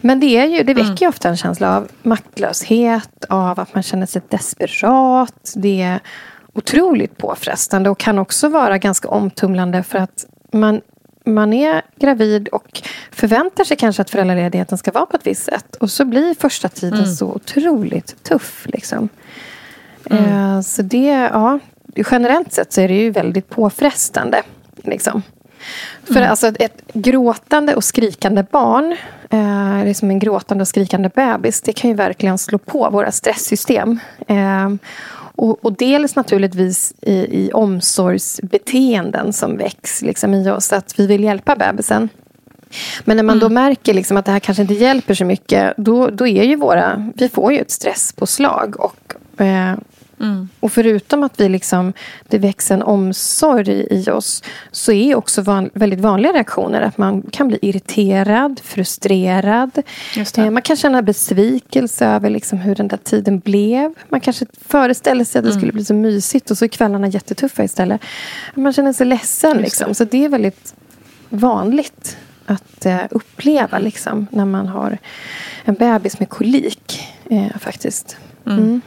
[0.00, 0.96] Men det, är ju, det väcker mm.
[1.00, 5.52] ju ofta en känsla av maktlöshet, av att man känner sig desperat.
[5.56, 6.00] Det är
[6.52, 10.80] otroligt påfrestande och kan också vara ganska omtumlande för att man
[11.26, 15.76] man är gravid och förväntar sig kanske att föräldraledigheten ska vara på ett visst sätt.
[15.76, 17.14] Och så blir första tiden mm.
[17.14, 18.66] så otroligt tuff.
[18.68, 19.08] Liksom.
[20.10, 20.24] Mm.
[20.24, 21.58] Eh, så det, ja,
[22.10, 24.42] generellt sett så är det ju väldigt påfrestande.
[24.76, 25.22] Liksom.
[26.04, 26.30] För mm.
[26.30, 28.96] alltså ett gråtande och skrikande barn,
[29.30, 33.98] eh, liksom en gråtande och skrikande bebis, det kan ju verkligen slå på våra stresssystem.
[34.28, 34.70] Eh,
[35.36, 41.24] och, och dels naturligtvis i, i omsorgsbeteenden som väcks liksom, i oss, att vi vill
[41.24, 42.08] hjälpa bebisen.
[43.04, 43.54] Men när man då mm.
[43.54, 47.10] märker liksom att det här kanske inte hjälper så mycket, då, då är ju våra,
[47.14, 48.76] vi får ju ett stresspåslag.
[48.80, 49.74] Och, eh,
[50.24, 50.48] Mm.
[50.60, 51.92] Och förutom att vi liksom,
[52.28, 57.22] det växer en omsorg i, oss så är också van, väldigt vanliga reaktioner att man
[57.22, 59.82] kan bli irriterad, frustrerad.
[60.36, 63.94] Eh, man kan känna besvikelse över liksom hur den där tiden blev.
[64.08, 65.60] Man kanske föreställer sig att det mm.
[65.60, 68.00] skulle bli så mysigt och så är kvällarna jättetuffa istället.
[68.54, 69.58] Man känner sig ledsen.
[69.58, 69.94] Liksom.
[69.94, 70.74] Så det är väldigt
[71.28, 72.16] vanligt
[72.46, 74.98] att eh, uppleva liksom, när man har
[75.64, 77.08] en bebis med kolik.
[77.30, 78.16] Eh, faktiskt.
[78.46, 78.80] Mm.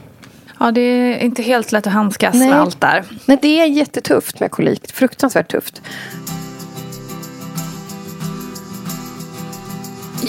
[0.60, 2.50] Ja, det är inte helt lätt att handskas Nej.
[2.50, 3.04] med allt där.
[3.26, 4.92] Nej, det är jättetufft med kolik.
[4.92, 5.82] Fruktansvärt tufft.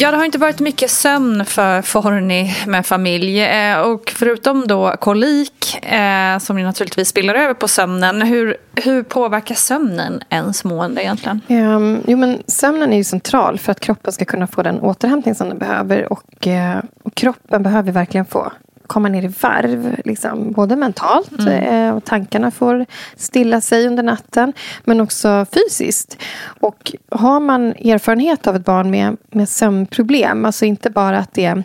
[0.00, 3.42] Ja, det har inte varit mycket sömn för Forni med familj.
[3.42, 8.22] Eh, och förutom då kolik, eh, som ju naturligtvis spiller över på sömnen.
[8.22, 11.40] Hur, hur påverkar sömnen ens mående egentligen?
[11.48, 15.34] Um, jo, men sömnen är ju central för att kroppen ska kunna få den återhämtning
[15.34, 16.12] som den behöver.
[16.12, 18.52] Och, uh, och kroppen behöver verkligen få
[18.88, 19.96] komma ner i varv.
[20.04, 21.48] Liksom, både mentalt, mm.
[21.48, 22.86] Eh, och tankarna får
[23.16, 24.52] stilla sig under natten.
[24.84, 26.16] Men också fysiskt.
[26.60, 31.44] Och har man erfarenhet av ett barn med, med sömnproblem, alltså inte bara att det
[31.44, 31.64] är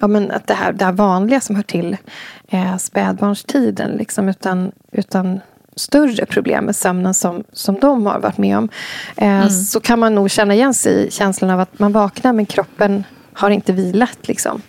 [0.00, 1.96] ja, men att det, här, det här vanliga som hör till
[2.48, 5.40] eh, spädbarnstiden, liksom, utan, utan
[5.76, 8.68] större problem med sömnen som, som de har varit med om.
[9.16, 9.50] Eh, mm.
[9.50, 13.04] Så kan man nog känna igen sig i känslan av att man vaknar men kroppen
[13.32, 14.18] har inte vilat.
[14.22, 14.62] Liksom.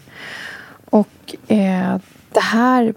[0.89, 1.97] Och eh,
[2.33, 2.93] det här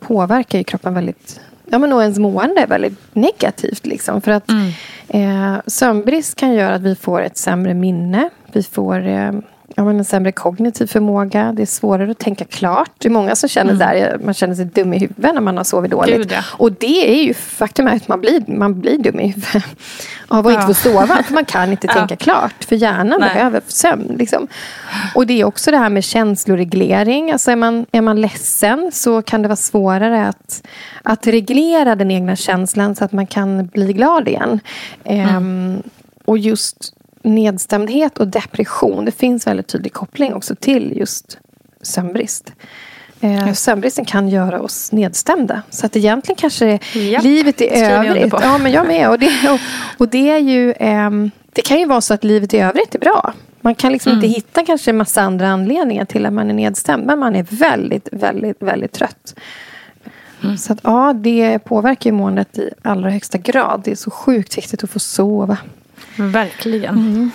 [0.00, 3.86] påverkar ju kroppen väldigt ja, men och ens mående är väldigt negativt.
[3.86, 4.72] Liksom, för att mm.
[5.08, 8.30] eh, sömnbrist kan göra att vi får ett sämre minne.
[8.52, 9.32] Vi får eh,
[9.76, 11.52] ja, men en sämre kognitiv förmåga.
[11.52, 12.90] Det är svårare att tänka klart.
[12.98, 13.78] Det är många som känner mm.
[13.78, 16.16] där, man känner sig dum i huvudet när man har sovit dåligt.
[16.16, 16.42] Gud, ja.
[16.52, 19.64] Och det är ju faktum är att man blir, man blir dum i huvudet
[20.28, 20.60] av att ja.
[20.60, 21.22] inte få sova.
[21.22, 21.94] För man kan inte ja.
[21.94, 22.64] tänka klart.
[22.64, 23.34] För hjärnan Nej.
[23.34, 24.16] behöver sömn.
[24.18, 24.48] Liksom.
[25.14, 27.32] Och det är också det här med känsloreglering.
[27.32, 30.66] Alltså är, man, är man ledsen så kan det vara svårare att,
[31.02, 34.60] att reglera den egna känslan så att man kan bli glad igen.
[35.04, 35.36] Mm.
[35.36, 35.82] Um,
[36.24, 36.95] och just
[37.26, 39.04] nedstämdhet och depression.
[39.04, 41.38] Det finns väldigt tydlig koppling också till just
[41.82, 42.52] sömnbrist.
[43.20, 45.62] Eh, sömnbristen kan göra oss nedstämda.
[45.70, 48.34] Så att egentligen kanske ja, livet i övrigt...
[48.40, 49.10] Ja, men jag med.
[49.10, 49.60] Och det, och,
[49.98, 50.72] och det är ju...
[50.72, 51.10] Eh,
[51.52, 53.32] det kan ju vara så att livet i övrigt är bra.
[53.60, 54.24] Man kan liksom mm.
[54.24, 57.06] inte hitta kanske en massa andra anledningar till att man är nedstämd.
[57.06, 59.34] Men man är väldigt, väldigt, väldigt trött.
[60.42, 60.58] Mm.
[60.58, 63.82] Så att, ja, det påverkar ju måendet i allra högsta grad.
[63.84, 65.58] Det är så sjukt viktigt att få sova.
[66.16, 66.94] Verkligen.
[66.94, 67.30] Mm.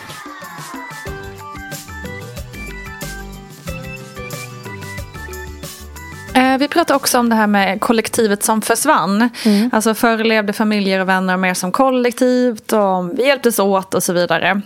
[6.34, 9.30] Eh, vi pratade också om det här med kollektivet som försvann.
[9.46, 9.70] Mm.
[9.74, 14.14] Alltså förr levde familjer och vänner mer som kollektivt och vi hjälptes åt och så
[14.14, 14.62] vidare.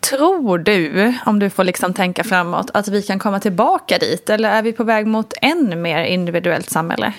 [0.00, 4.30] Tror du, om du får liksom tänka framåt, att vi kan komma tillbaka dit?
[4.30, 7.12] Eller är vi på väg mot än mer individuellt samhälle?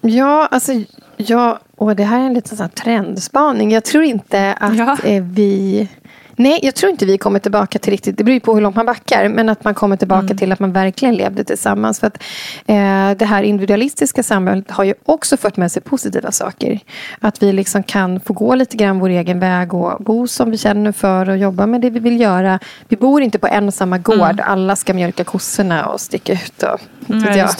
[0.00, 0.72] Ja, alltså
[1.16, 3.70] Ja, och det här är en liten sån trendspaning.
[3.72, 4.96] Jag tror inte att ja.
[5.04, 5.88] Eh, vi
[6.36, 8.86] Nej, jag tror inte vi kommer tillbaka till riktigt, det beror på hur långt man
[8.86, 10.36] backar, men att man kommer tillbaka mm.
[10.36, 12.00] till att man verkligen levde tillsammans.
[12.00, 12.22] För att
[12.66, 16.80] eh, Det här individualistiska samhället har ju också fört med sig positiva saker.
[17.20, 20.58] Att vi liksom kan få gå lite grann vår egen väg och bo som vi
[20.58, 22.58] känner för och jobba med det vi vill göra.
[22.88, 24.44] Vi bor inte på en och samma gård, mm.
[24.46, 26.80] alla ska mjölka kossorna och sticka ut och
[27.10, 27.50] mm, jag,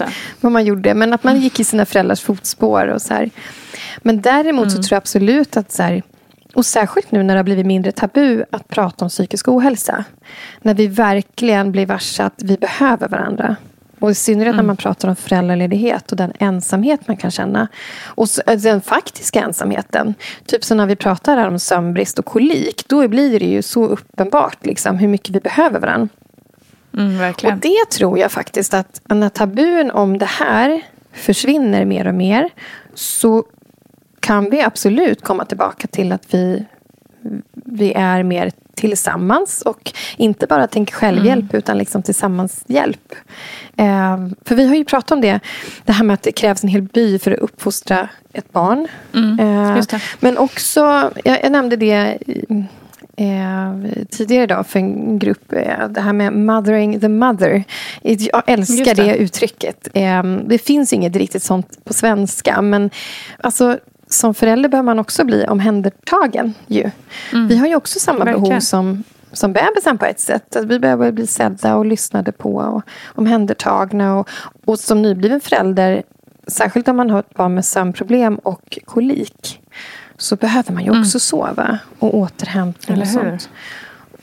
[0.40, 0.94] vad man gjorde.
[0.94, 3.30] Men att man gick i sina föräldrars fotspår och så här.
[3.98, 4.82] Men däremot så mm.
[4.82, 6.02] tror jag absolut att så här,
[6.54, 10.04] och särskilt nu när det har blivit mindre tabu att prata om psykisk ohälsa.
[10.62, 13.56] När vi verkligen blir varse att vi behöver varandra.
[13.98, 14.56] Och i synnerhet mm.
[14.56, 17.68] när man pratar om föräldraledighet och den ensamhet man kan känna.
[18.04, 18.28] Och
[18.58, 20.14] den faktiska ensamheten.
[20.46, 22.84] Typ som när vi pratar här om sömnbrist och kolik.
[22.88, 26.08] Då blir det ju så uppenbart liksom, hur mycket vi behöver varandra.
[26.96, 30.82] Mm, och det tror jag faktiskt att när tabun om det här
[31.12, 32.50] försvinner mer och mer
[32.94, 33.44] så
[34.24, 36.64] kan vi absolut komma tillbaka till att vi,
[37.54, 41.58] vi är mer tillsammans och inte bara tänker självhjälp mm.
[41.58, 43.14] utan liksom tillsammanshjälp.
[43.76, 45.40] Eh, för vi har ju pratat om det,
[45.84, 48.88] det här med att det krävs en hel by för att uppfostra ett barn.
[49.14, 49.84] Mm, eh,
[50.20, 52.18] men också, jag, jag nämnde det
[53.16, 55.52] eh, tidigare idag för en grupp.
[55.52, 57.64] Eh, det här med mothering the mother.
[58.02, 59.02] Jag älskar det.
[59.02, 59.16] det.
[59.16, 59.88] uttrycket.
[59.94, 62.62] Eh, det finns inget riktigt sånt på svenska.
[62.62, 62.90] Men
[63.40, 63.78] alltså,
[64.14, 66.54] som förälder behöver man också bli omhändertagen.
[66.66, 66.90] Ju.
[67.32, 67.48] Mm.
[67.48, 68.42] Vi har ju också samma Verkligen.
[68.42, 70.56] behov som, som bebisen på ett sätt.
[70.56, 74.18] Att vi behöver bli sedda och lyssnade på och omhändertagna.
[74.18, 74.28] Och,
[74.64, 76.02] och som nybliven förälder,
[76.46, 79.60] särskilt om man har ett barn med sömnproblem och kolik
[80.18, 81.20] så behöver man ju också mm.
[81.20, 83.48] sova och återhämtning och sånt.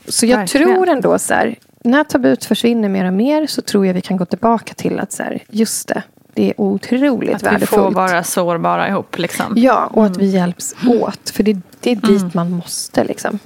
[0.08, 0.68] Så jag Verkligen.
[0.68, 4.16] tror ändå så här, när tabut försvinner mer och mer så tror jag vi kan
[4.16, 6.02] gå tillbaka till att så här, just det,
[6.34, 7.62] det är otroligt att värdefullt.
[7.62, 9.18] Att vi får vara sårbara ihop.
[9.18, 9.54] Liksom.
[9.56, 10.36] Ja, och att vi mm.
[10.36, 11.30] hjälps åt.
[11.30, 12.30] För det, det är dit mm.
[12.34, 13.04] man måste.
[13.04, 13.38] Liksom.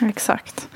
[0.00, 0.68] Exakt.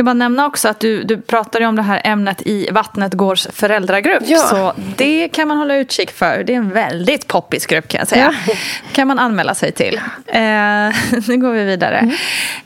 [0.00, 4.22] Ska bara nämna också att du, du pratade om det här ämnet i Vattnetgårds föräldragrupp.
[4.26, 4.38] Ja.
[4.38, 6.44] Så det kan man hålla utkik för.
[6.44, 8.34] Det är en väldigt poppis grupp kan jag säga.
[8.46, 8.54] Ja.
[8.92, 10.00] kan man anmäla sig till.
[10.26, 10.40] Eh,
[11.28, 12.12] nu går vi vidare.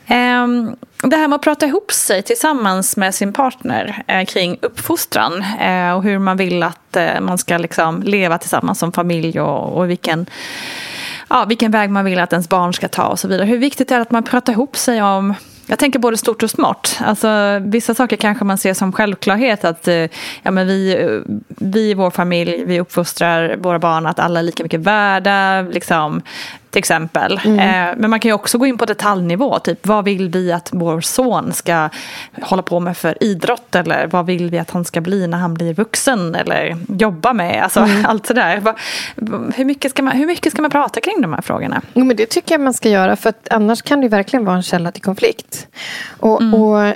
[0.07, 0.67] Mm.
[0.67, 0.75] Eh,
[1.09, 5.91] det här med att prata ihop sig tillsammans med sin partner eh, kring uppfostran eh,
[5.91, 9.89] och hur man vill att eh, man ska liksom leva tillsammans som familj och, och
[9.89, 10.25] vilken
[11.29, 13.45] ja, vilken väg man vill att ens barn ska ta och så vidare.
[13.45, 15.33] Hur viktigt är det att man pratar ihop sig om
[15.67, 16.97] jag tänker både stort och smått.
[17.01, 19.65] Alltså, vissa saker kanske man ser som självklarhet.
[19.65, 20.07] Att eh,
[20.43, 24.43] ja, men vi, eh, vi i vår familj vi uppfostrar våra barn att alla är
[24.43, 25.61] lika mycket värda.
[25.61, 26.21] Liksom
[26.75, 27.41] till exempel.
[27.45, 27.59] Mm.
[27.59, 29.59] Eh, men man kan ju också gå in på detaljnivå.
[29.59, 31.89] Typ vad vill vi att vår son ska
[32.41, 33.75] hålla på med för idrott?
[33.75, 36.35] Eller vad vill vi att han ska bli när han blir vuxen?
[36.35, 37.63] Eller jobba med?
[37.63, 38.05] Alltså mm.
[38.07, 38.75] allt sådär.
[39.55, 41.81] Hur mycket, ska man, hur mycket ska man prata kring de här frågorna?
[41.93, 43.15] Jo, men det tycker jag man ska göra.
[43.15, 45.67] För att annars kan det verkligen vara en källa till konflikt.
[46.19, 46.53] Och, mm.
[46.53, 46.95] och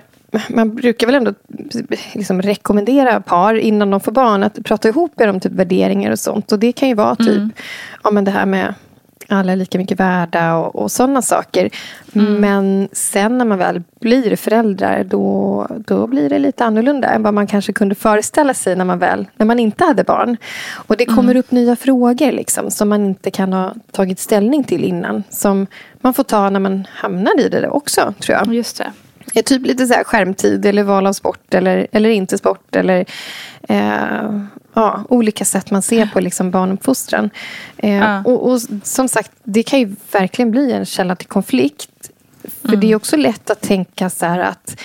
[0.49, 1.33] man brukar väl ändå
[2.13, 6.19] liksom rekommendera par innan de får barn att prata ihop er om typ värderingar och
[6.19, 6.51] sånt.
[6.51, 7.51] Och det kan ju vara typ mm.
[8.03, 8.73] ja, men det här med
[9.29, 11.69] alla är lika mycket värda och, och sådana saker.
[12.13, 12.33] Mm.
[12.33, 17.33] Men sen när man väl blir föräldrar då, då blir det lite annorlunda än vad
[17.33, 20.37] man kanske kunde föreställa sig när man, väl, när man inte hade barn.
[20.73, 21.37] Och det kommer mm.
[21.37, 25.23] upp nya frågor liksom, som man inte kan ha tagit ställning till innan.
[25.29, 25.67] Som
[26.01, 28.53] man får ta när man hamnar i det också, tror jag.
[28.53, 28.91] Just det.
[29.33, 32.75] Ja, typ lite så här skärmtid eller val av sport eller, eller inte sport.
[32.75, 33.05] Eller
[33.69, 34.41] eh,
[34.73, 37.29] ja, olika sätt man ser på liksom barnuppfostran.
[37.77, 38.23] Eh, ja.
[38.25, 42.11] och, och, som sagt, det kan ju verkligen bli en källa till konflikt.
[42.61, 42.79] För mm.
[42.79, 44.75] det är också lätt att tänka så här att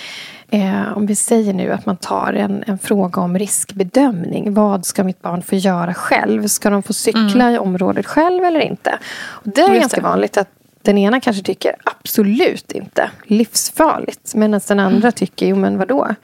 [0.49, 4.53] Eh, om vi säger nu att man tar en, en fråga om riskbedömning.
[4.53, 6.47] Vad ska mitt barn få göra själv?
[6.47, 7.55] Ska de få cykla mm.
[7.55, 8.99] i området själv eller inte?
[9.25, 10.07] Och det är Just ganska det.
[10.07, 10.49] vanligt att
[10.85, 14.35] den ena kanske tycker absolut inte, livsfarligt.
[14.35, 15.11] Medan den andra mm.
[15.11, 16.15] tycker, jo men vadå?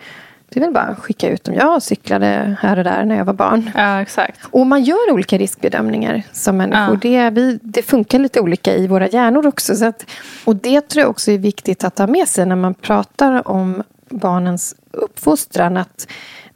[0.54, 1.56] Det är väl bara att skicka ut dem.
[1.56, 3.72] Jag cyklade här och där när jag var barn.
[3.76, 4.40] Ja, exakt.
[4.52, 7.00] Och man gör olika riskbedömningar som människor.
[7.04, 7.30] Ja.
[7.30, 9.76] Det, vi, det funkar lite olika i våra hjärnor också.
[9.76, 10.06] Så att,
[10.46, 13.84] och det tror jag också är viktigt att ha med sig när man pratar om
[14.10, 15.78] barnens uppfostran.
[15.78, 16.08] Att,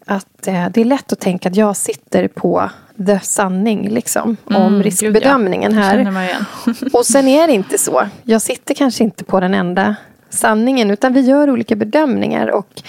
[0.05, 2.69] att eh, det är lätt att tänka att jag sitter på
[3.07, 5.81] the sanning liksom, mm, om riskbedömningen ja.
[5.81, 6.45] här.
[6.93, 8.07] och sen är det inte så.
[8.23, 9.95] Jag sitter kanske inte på den enda
[10.29, 12.47] sanningen utan vi gör olika bedömningar.
[12.47, 12.81] Och,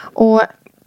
[0.00, 0.42] och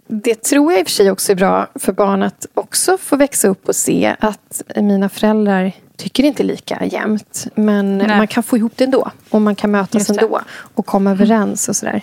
[0.07, 3.15] det tror jag i och för sig också är bra för barn att också få
[3.15, 7.47] växa upp och se att mina föräldrar tycker inte lika jämt.
[7.55, 8.17] Men Nej.
[8.17, 9.11] man kan få ihop det ändå.
[9.29, 10.41] Och man kan mötas ändå.
[10.75, 12.01] Och komma överens och sådär.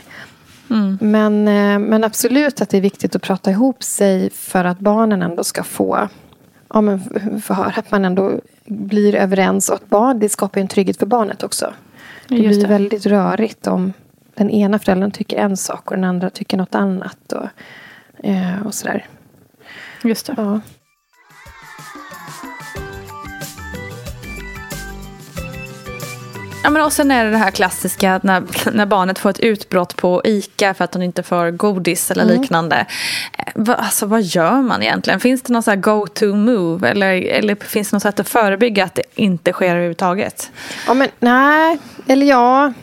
[0.70, 0.98] Mm.
[1.00, 5.22] Men, eh, men absolut att det är viktigt att prata ihop sig för att barnen
[5.22, 6.08] ändå ska få
[6.68, 7.00] ja, men
[7.40, 9.68] få höra att man ändå blir överens.
[9.68, 11.72] Och att barn, det skapar en trygghet för barnet också.
[12.28, 12.68] Det Just blir det.
[12.68, 13.92] väldigt rörigt om
[14.34, 17.32] den ena föräldern tycker en sak och den andra tycker något annat.
[17.32, 17.48] Och,
[18.26, 19.06] eh, och sådär.
[20.04, 20.34] Just det.
[20.36, 20.60] Ja.
[26.68, 28.42] Ja, men och sen är det det här klassiska när,
[28.72, 32.40] när barnet får ett utbrott på ICA för att hon inte får godis eller Mm.
[32.40, 32.86] liknande.
[33.38, 35.20] Eh, Va, alltså, vad gör man egentligen?
[35.20, 38.94] Finns det någon så go-to move eller, eller finns det något sätt att förebygga att
[38.94, 40.50] det inte sker överhuvudtaget?
[40.86, 41.78] Ja, men nej.
[42.06, 42.72] Eller ja.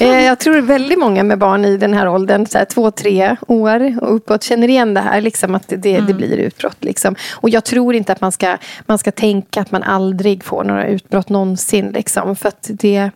[0.00, 3.36] Eh, jag tror väldigt många med barn i den här åldern, så här, två, tre
[3.48, 5.20] år och uppåt, känner igen det här.
[5.20, 6.84] Liksom, att det, det blir utbrott.
[6.84, 7.14] Liksom.
[7.32, 8.56] Och jag tror inte att man ska,
[8.86, 11.90] man ska tänka att man aldrig får några utbrott någonsin.
[11.94, 13.10] Liksom, för att det,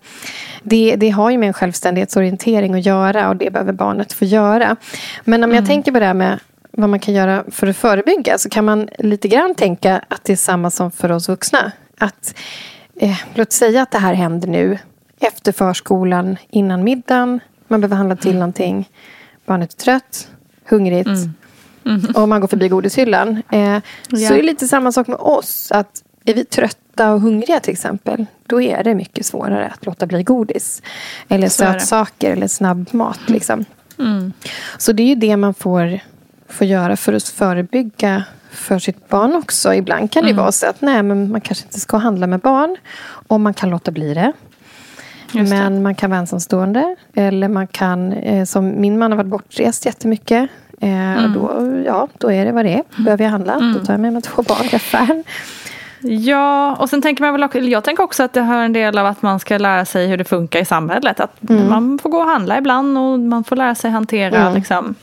[0.62, 4.76] det, det har ju med en självständighetsorientering att göra och det behöver barnet få göra.
[5.24, 6.39] Men om jag tänker på det här med
[6.70, 10.32] vad man kan göra för att förebygga så kan man lite grann tänka att det
[10.32, 11.72] är samma som för oss vuxna.
[11.99, 12.34] Att
[13.01, 14.78] eh, låt säga att det här händer nu
[15.20, 17.41] efter förskolan, innan middagen.
[17.68, 18.89] Man behöver handla till någonting.
[19.47, 20.28] Barnet är trött,
[20.68, 21.09] hungrigt.
[22.14, 23.43] Och man går förbi godishyllan.
[23.53, 23.78] Eh,
[24.11, 24.30] Så Ja.
[24.32, 25.72] är det lite samma sak med oss.
[25.72, 28.26] Att är vi trötta och hungriga till exempel.
[28.47, 30.83] Då är det mycket svårare att låta bli godis.
[31.29, 31.72] Eller Så det.
[31.72, 33.20] sötsaker eller snabbmat.
[33.26, 33.64] Liksom.
[34.79, 36.01] Så det är ju det man får,
[36.49, 39.74] får göra för att förebygga för sitt barn också.
[39.74, 42.41] Ibland kan det ju vara så att nej, men man kanske inte ska handla med
[42.41, 42.76] barn.
[43.29, 44.33] Och man kan låta bli det.
[45.33, 45.57] Just det.
[45.57, 46.97] men man kan vara ensamstående.
[47.14, 50.51] Eller man kan, eh, som min man har varit bortrest jättemycket.
[50.81, 51.51] Eh, då,
[51.87, 52.83] ja, då är det vad det är.
[53.05, 55.24] Behöver jag handla, då tar jag med mig två barn till affären.
[56.01, 58.99] Ja, och sen tänker man väl också, jag tänker också att det hör en del
[58.99, 61.21] av att man ska lära sig hur det funkar i samhället.
[61.21, 61.69] Att Mm.
[61.71, 64.95] man får gå och handla ibland och man får lära sig hantera liksom,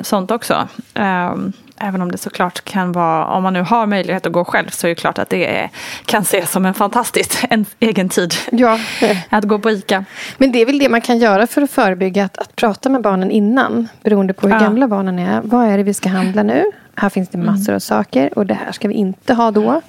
[0.00, 0.68] sånt också.
[0.94, 4.68] Ehm, även om det såklart kan vara, om man nu har möjlighet att gå själv
[4.70, 5.70] så är det klart att det är,
[6.06, 8.34] kan ses som en fantastisk en egen tid.
[8.52, 8.78] Ja.
[9.28, 10.04] Att gå på ICA.
[10.38, 13.02] Men det är väl det man kan göra för att förebygga att, att prata med
[13.02, 13.88] barnen innan.
[14.02, 14.60] Beroende på hur Ja.
[14.60, 15.40] gamla barnen är.
[15.44, 16.64] Vad är det vi ska handla nu?
[16.94, 19.80] Här finns det massor av saker och det här ska vi inte ha då.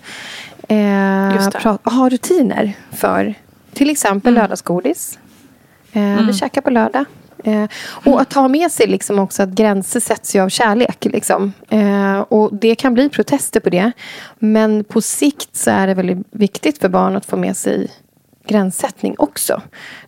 [0.67, 1.49] Eh,
[1.83, 3.33] ha rutiner för
[3.73, 5.19] till exempel lördagsgodis.
[5.91, 7.05] Eh, Vi käkar på lördag.
[7.43, 11.05] Eh, och att ta med sig liksom också att gränser sätts ju av kärlek.
[11.05, 11.53] Liksom.
[11.69, 13.91] Eh, och det kan bli protester på det.
[14.39, 17.91] Men på sikt så är det väldigt viktigt för barn att få med sig
[18.47, 19.61] gränssättning också.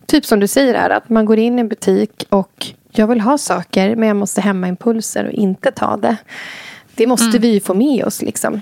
[0.06, 3.20] Typ som du säger här, att man går in i en butik och jag vill
[3.20, 6.16] ha saker men jag måste hämma impulser och inte ta det.
[6.94, 8.60] Det måste vi ju få med oss liksom.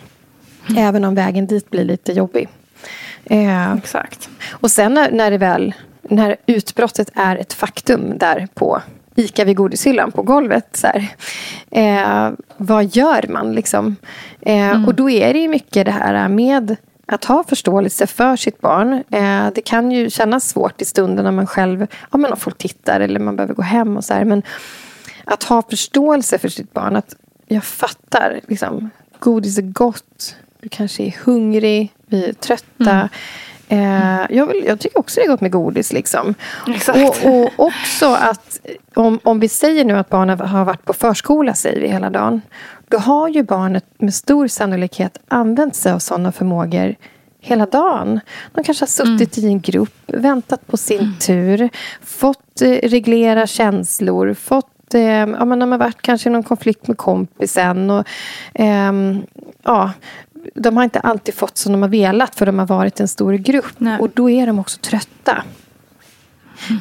[0.77, 2.49] Även om vägen dit blir lite jobbig.
[3.25, 4.29] Eh, Exakt.
[4.51, 5.75] och sen när, när det väl,
[6.09, 8.83] när utbrottet är ett faktum där på
[9.15, 10.77] ICA vid godishyllan på golvet.
[10.77, 11.09] Så här,
[11.71, 13.97] eh, vad gör man liksom?
[14.41, 16.77] Eh, Och då är det ju mycket det här med
[17.07, 18.93] att ha förståelse för sitt barn.
[19.11, 22.59] Eh, det kan ju kännas svårt i stunden när man själv, ja men om folk
[22.59, 24.25] tittar eller man behöver gå hem och så här.
[24.25, 24.43] Men
[25.25, 26.97] att ha förståelse för sitt barn.
[26.97, 30.37] Att jag fattar, liksom, godis är gott.
[30.61, 31.93] Du kanske är hungrig.
[32.07, 33.09] Vi är trötta.
[33.75, 35.93] Eh, jag, vill, jag tycker också det är gott med godis.
[35.93, 36.35] Liksom.
[36.89, 38.61] Och, och också att
[38.95, 42.41] om, om vi säger nu att barnet har varit på förskola säger vi hela dagen.
[42.89, 46.95] Då har ju barnet med stor sannolikhet använt sig av sådana förmågor
[47.41, 48.21] hela dagen.
[48.53, 51.69] De kanske har suttit i en grupp, väntat på sin tur,
[52.03, 56.89] fått eh, reglera känslor, fått eh, ja, men de har varit kanske i någon konflikt
[56.89, 57.91] med kompisen.
[57.91, 58.07] Och,
[58.55, 59.23] ehm,
[59.63, 59.93] ja,
[60.55, 63.33] de har inte alltid fått som de har velat för de har varit en stor
[63.33, 63.75] grupp.
[63.79, 63.99] Nej.
[63.99, 65.45] Och då är de också trötta.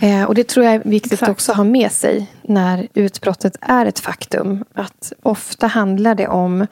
[0.01, 1.31] Eh, och det tror jag är viktigt Exakt.
[1.31, 4.65] också att ha med sig när utbrottet är ett faktum.
[4.73, 6.67] Att ofta handlar det om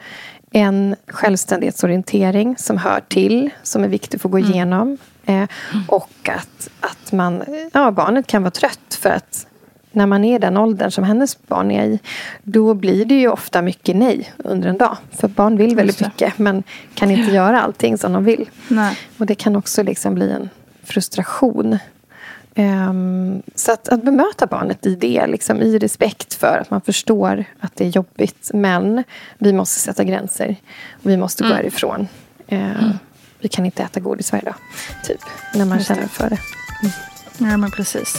[0.52, 4.98] en självständighetsorientering som hör till, som är viktig att gå igenom.
[5.24, 5.44] Eh,
[5.88, 9.46] och att, att man, ja, barnet kan vara trött för att
[9.92, 11.98] när man är den åldern som hennes barn är i,
[12.42, 14.96] då blir det ju ofta mycket nej under en dag.
[15.10, 16.62] För barn vill väldigt mycket, men
[16.94, 18.48] kan inte göra allting som de vill.
[18.68, 18.98] Nej.
[19.18, 20.48] Och det kan också liksom bli en
[20.84, 21.78] frustration.
[22.54, 27.44] Ehm, så att, att bemöta barnet i det, liksom, i respekt för att man förstår
[27.60, 28.50] att det är jobbigt.
[28.54, 29.04] Men
[29.38, 30.56] vi måste sätta gränser.
[31.02, 32.08] Och vi måste gå härifrån.
[32.48, 32.92] Ehm,
[33.40, 34.54] Vi kan inte äta godis varje dag.
[35.04, 35.20] Typ,
[35.54, 35.94] när man Just det.
[35.94, 36.38] känner för det.
[37.38, 38.14] Ja, men precis.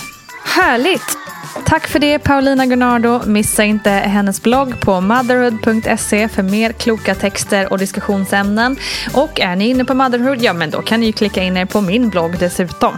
[0.46, 1.18] Härligt!
[1.66, 3.22] Tack för det Paulina Gunnardo.
[3.26, 8.78] Missa inte hennes blogg på motherhood.se för mer kloka texter och diskussionsämnen.
[9.14, 11.66] Och är ni inne på Motherhood, ja men då kan ni ju klicka in er
[11.66, 12.98] på min blogg dessutom.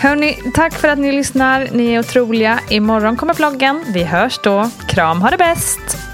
[0.00, 1.68] Hörni, tack för att ni lyssnar.
[1.72, 2.60] Ni är otroliga.
[2.68, 3.84] Imorgon kommer bloggen.
[3.88, 4.70] Vi hörs då.
[4.88, 6.13] Kram, ha det bäst!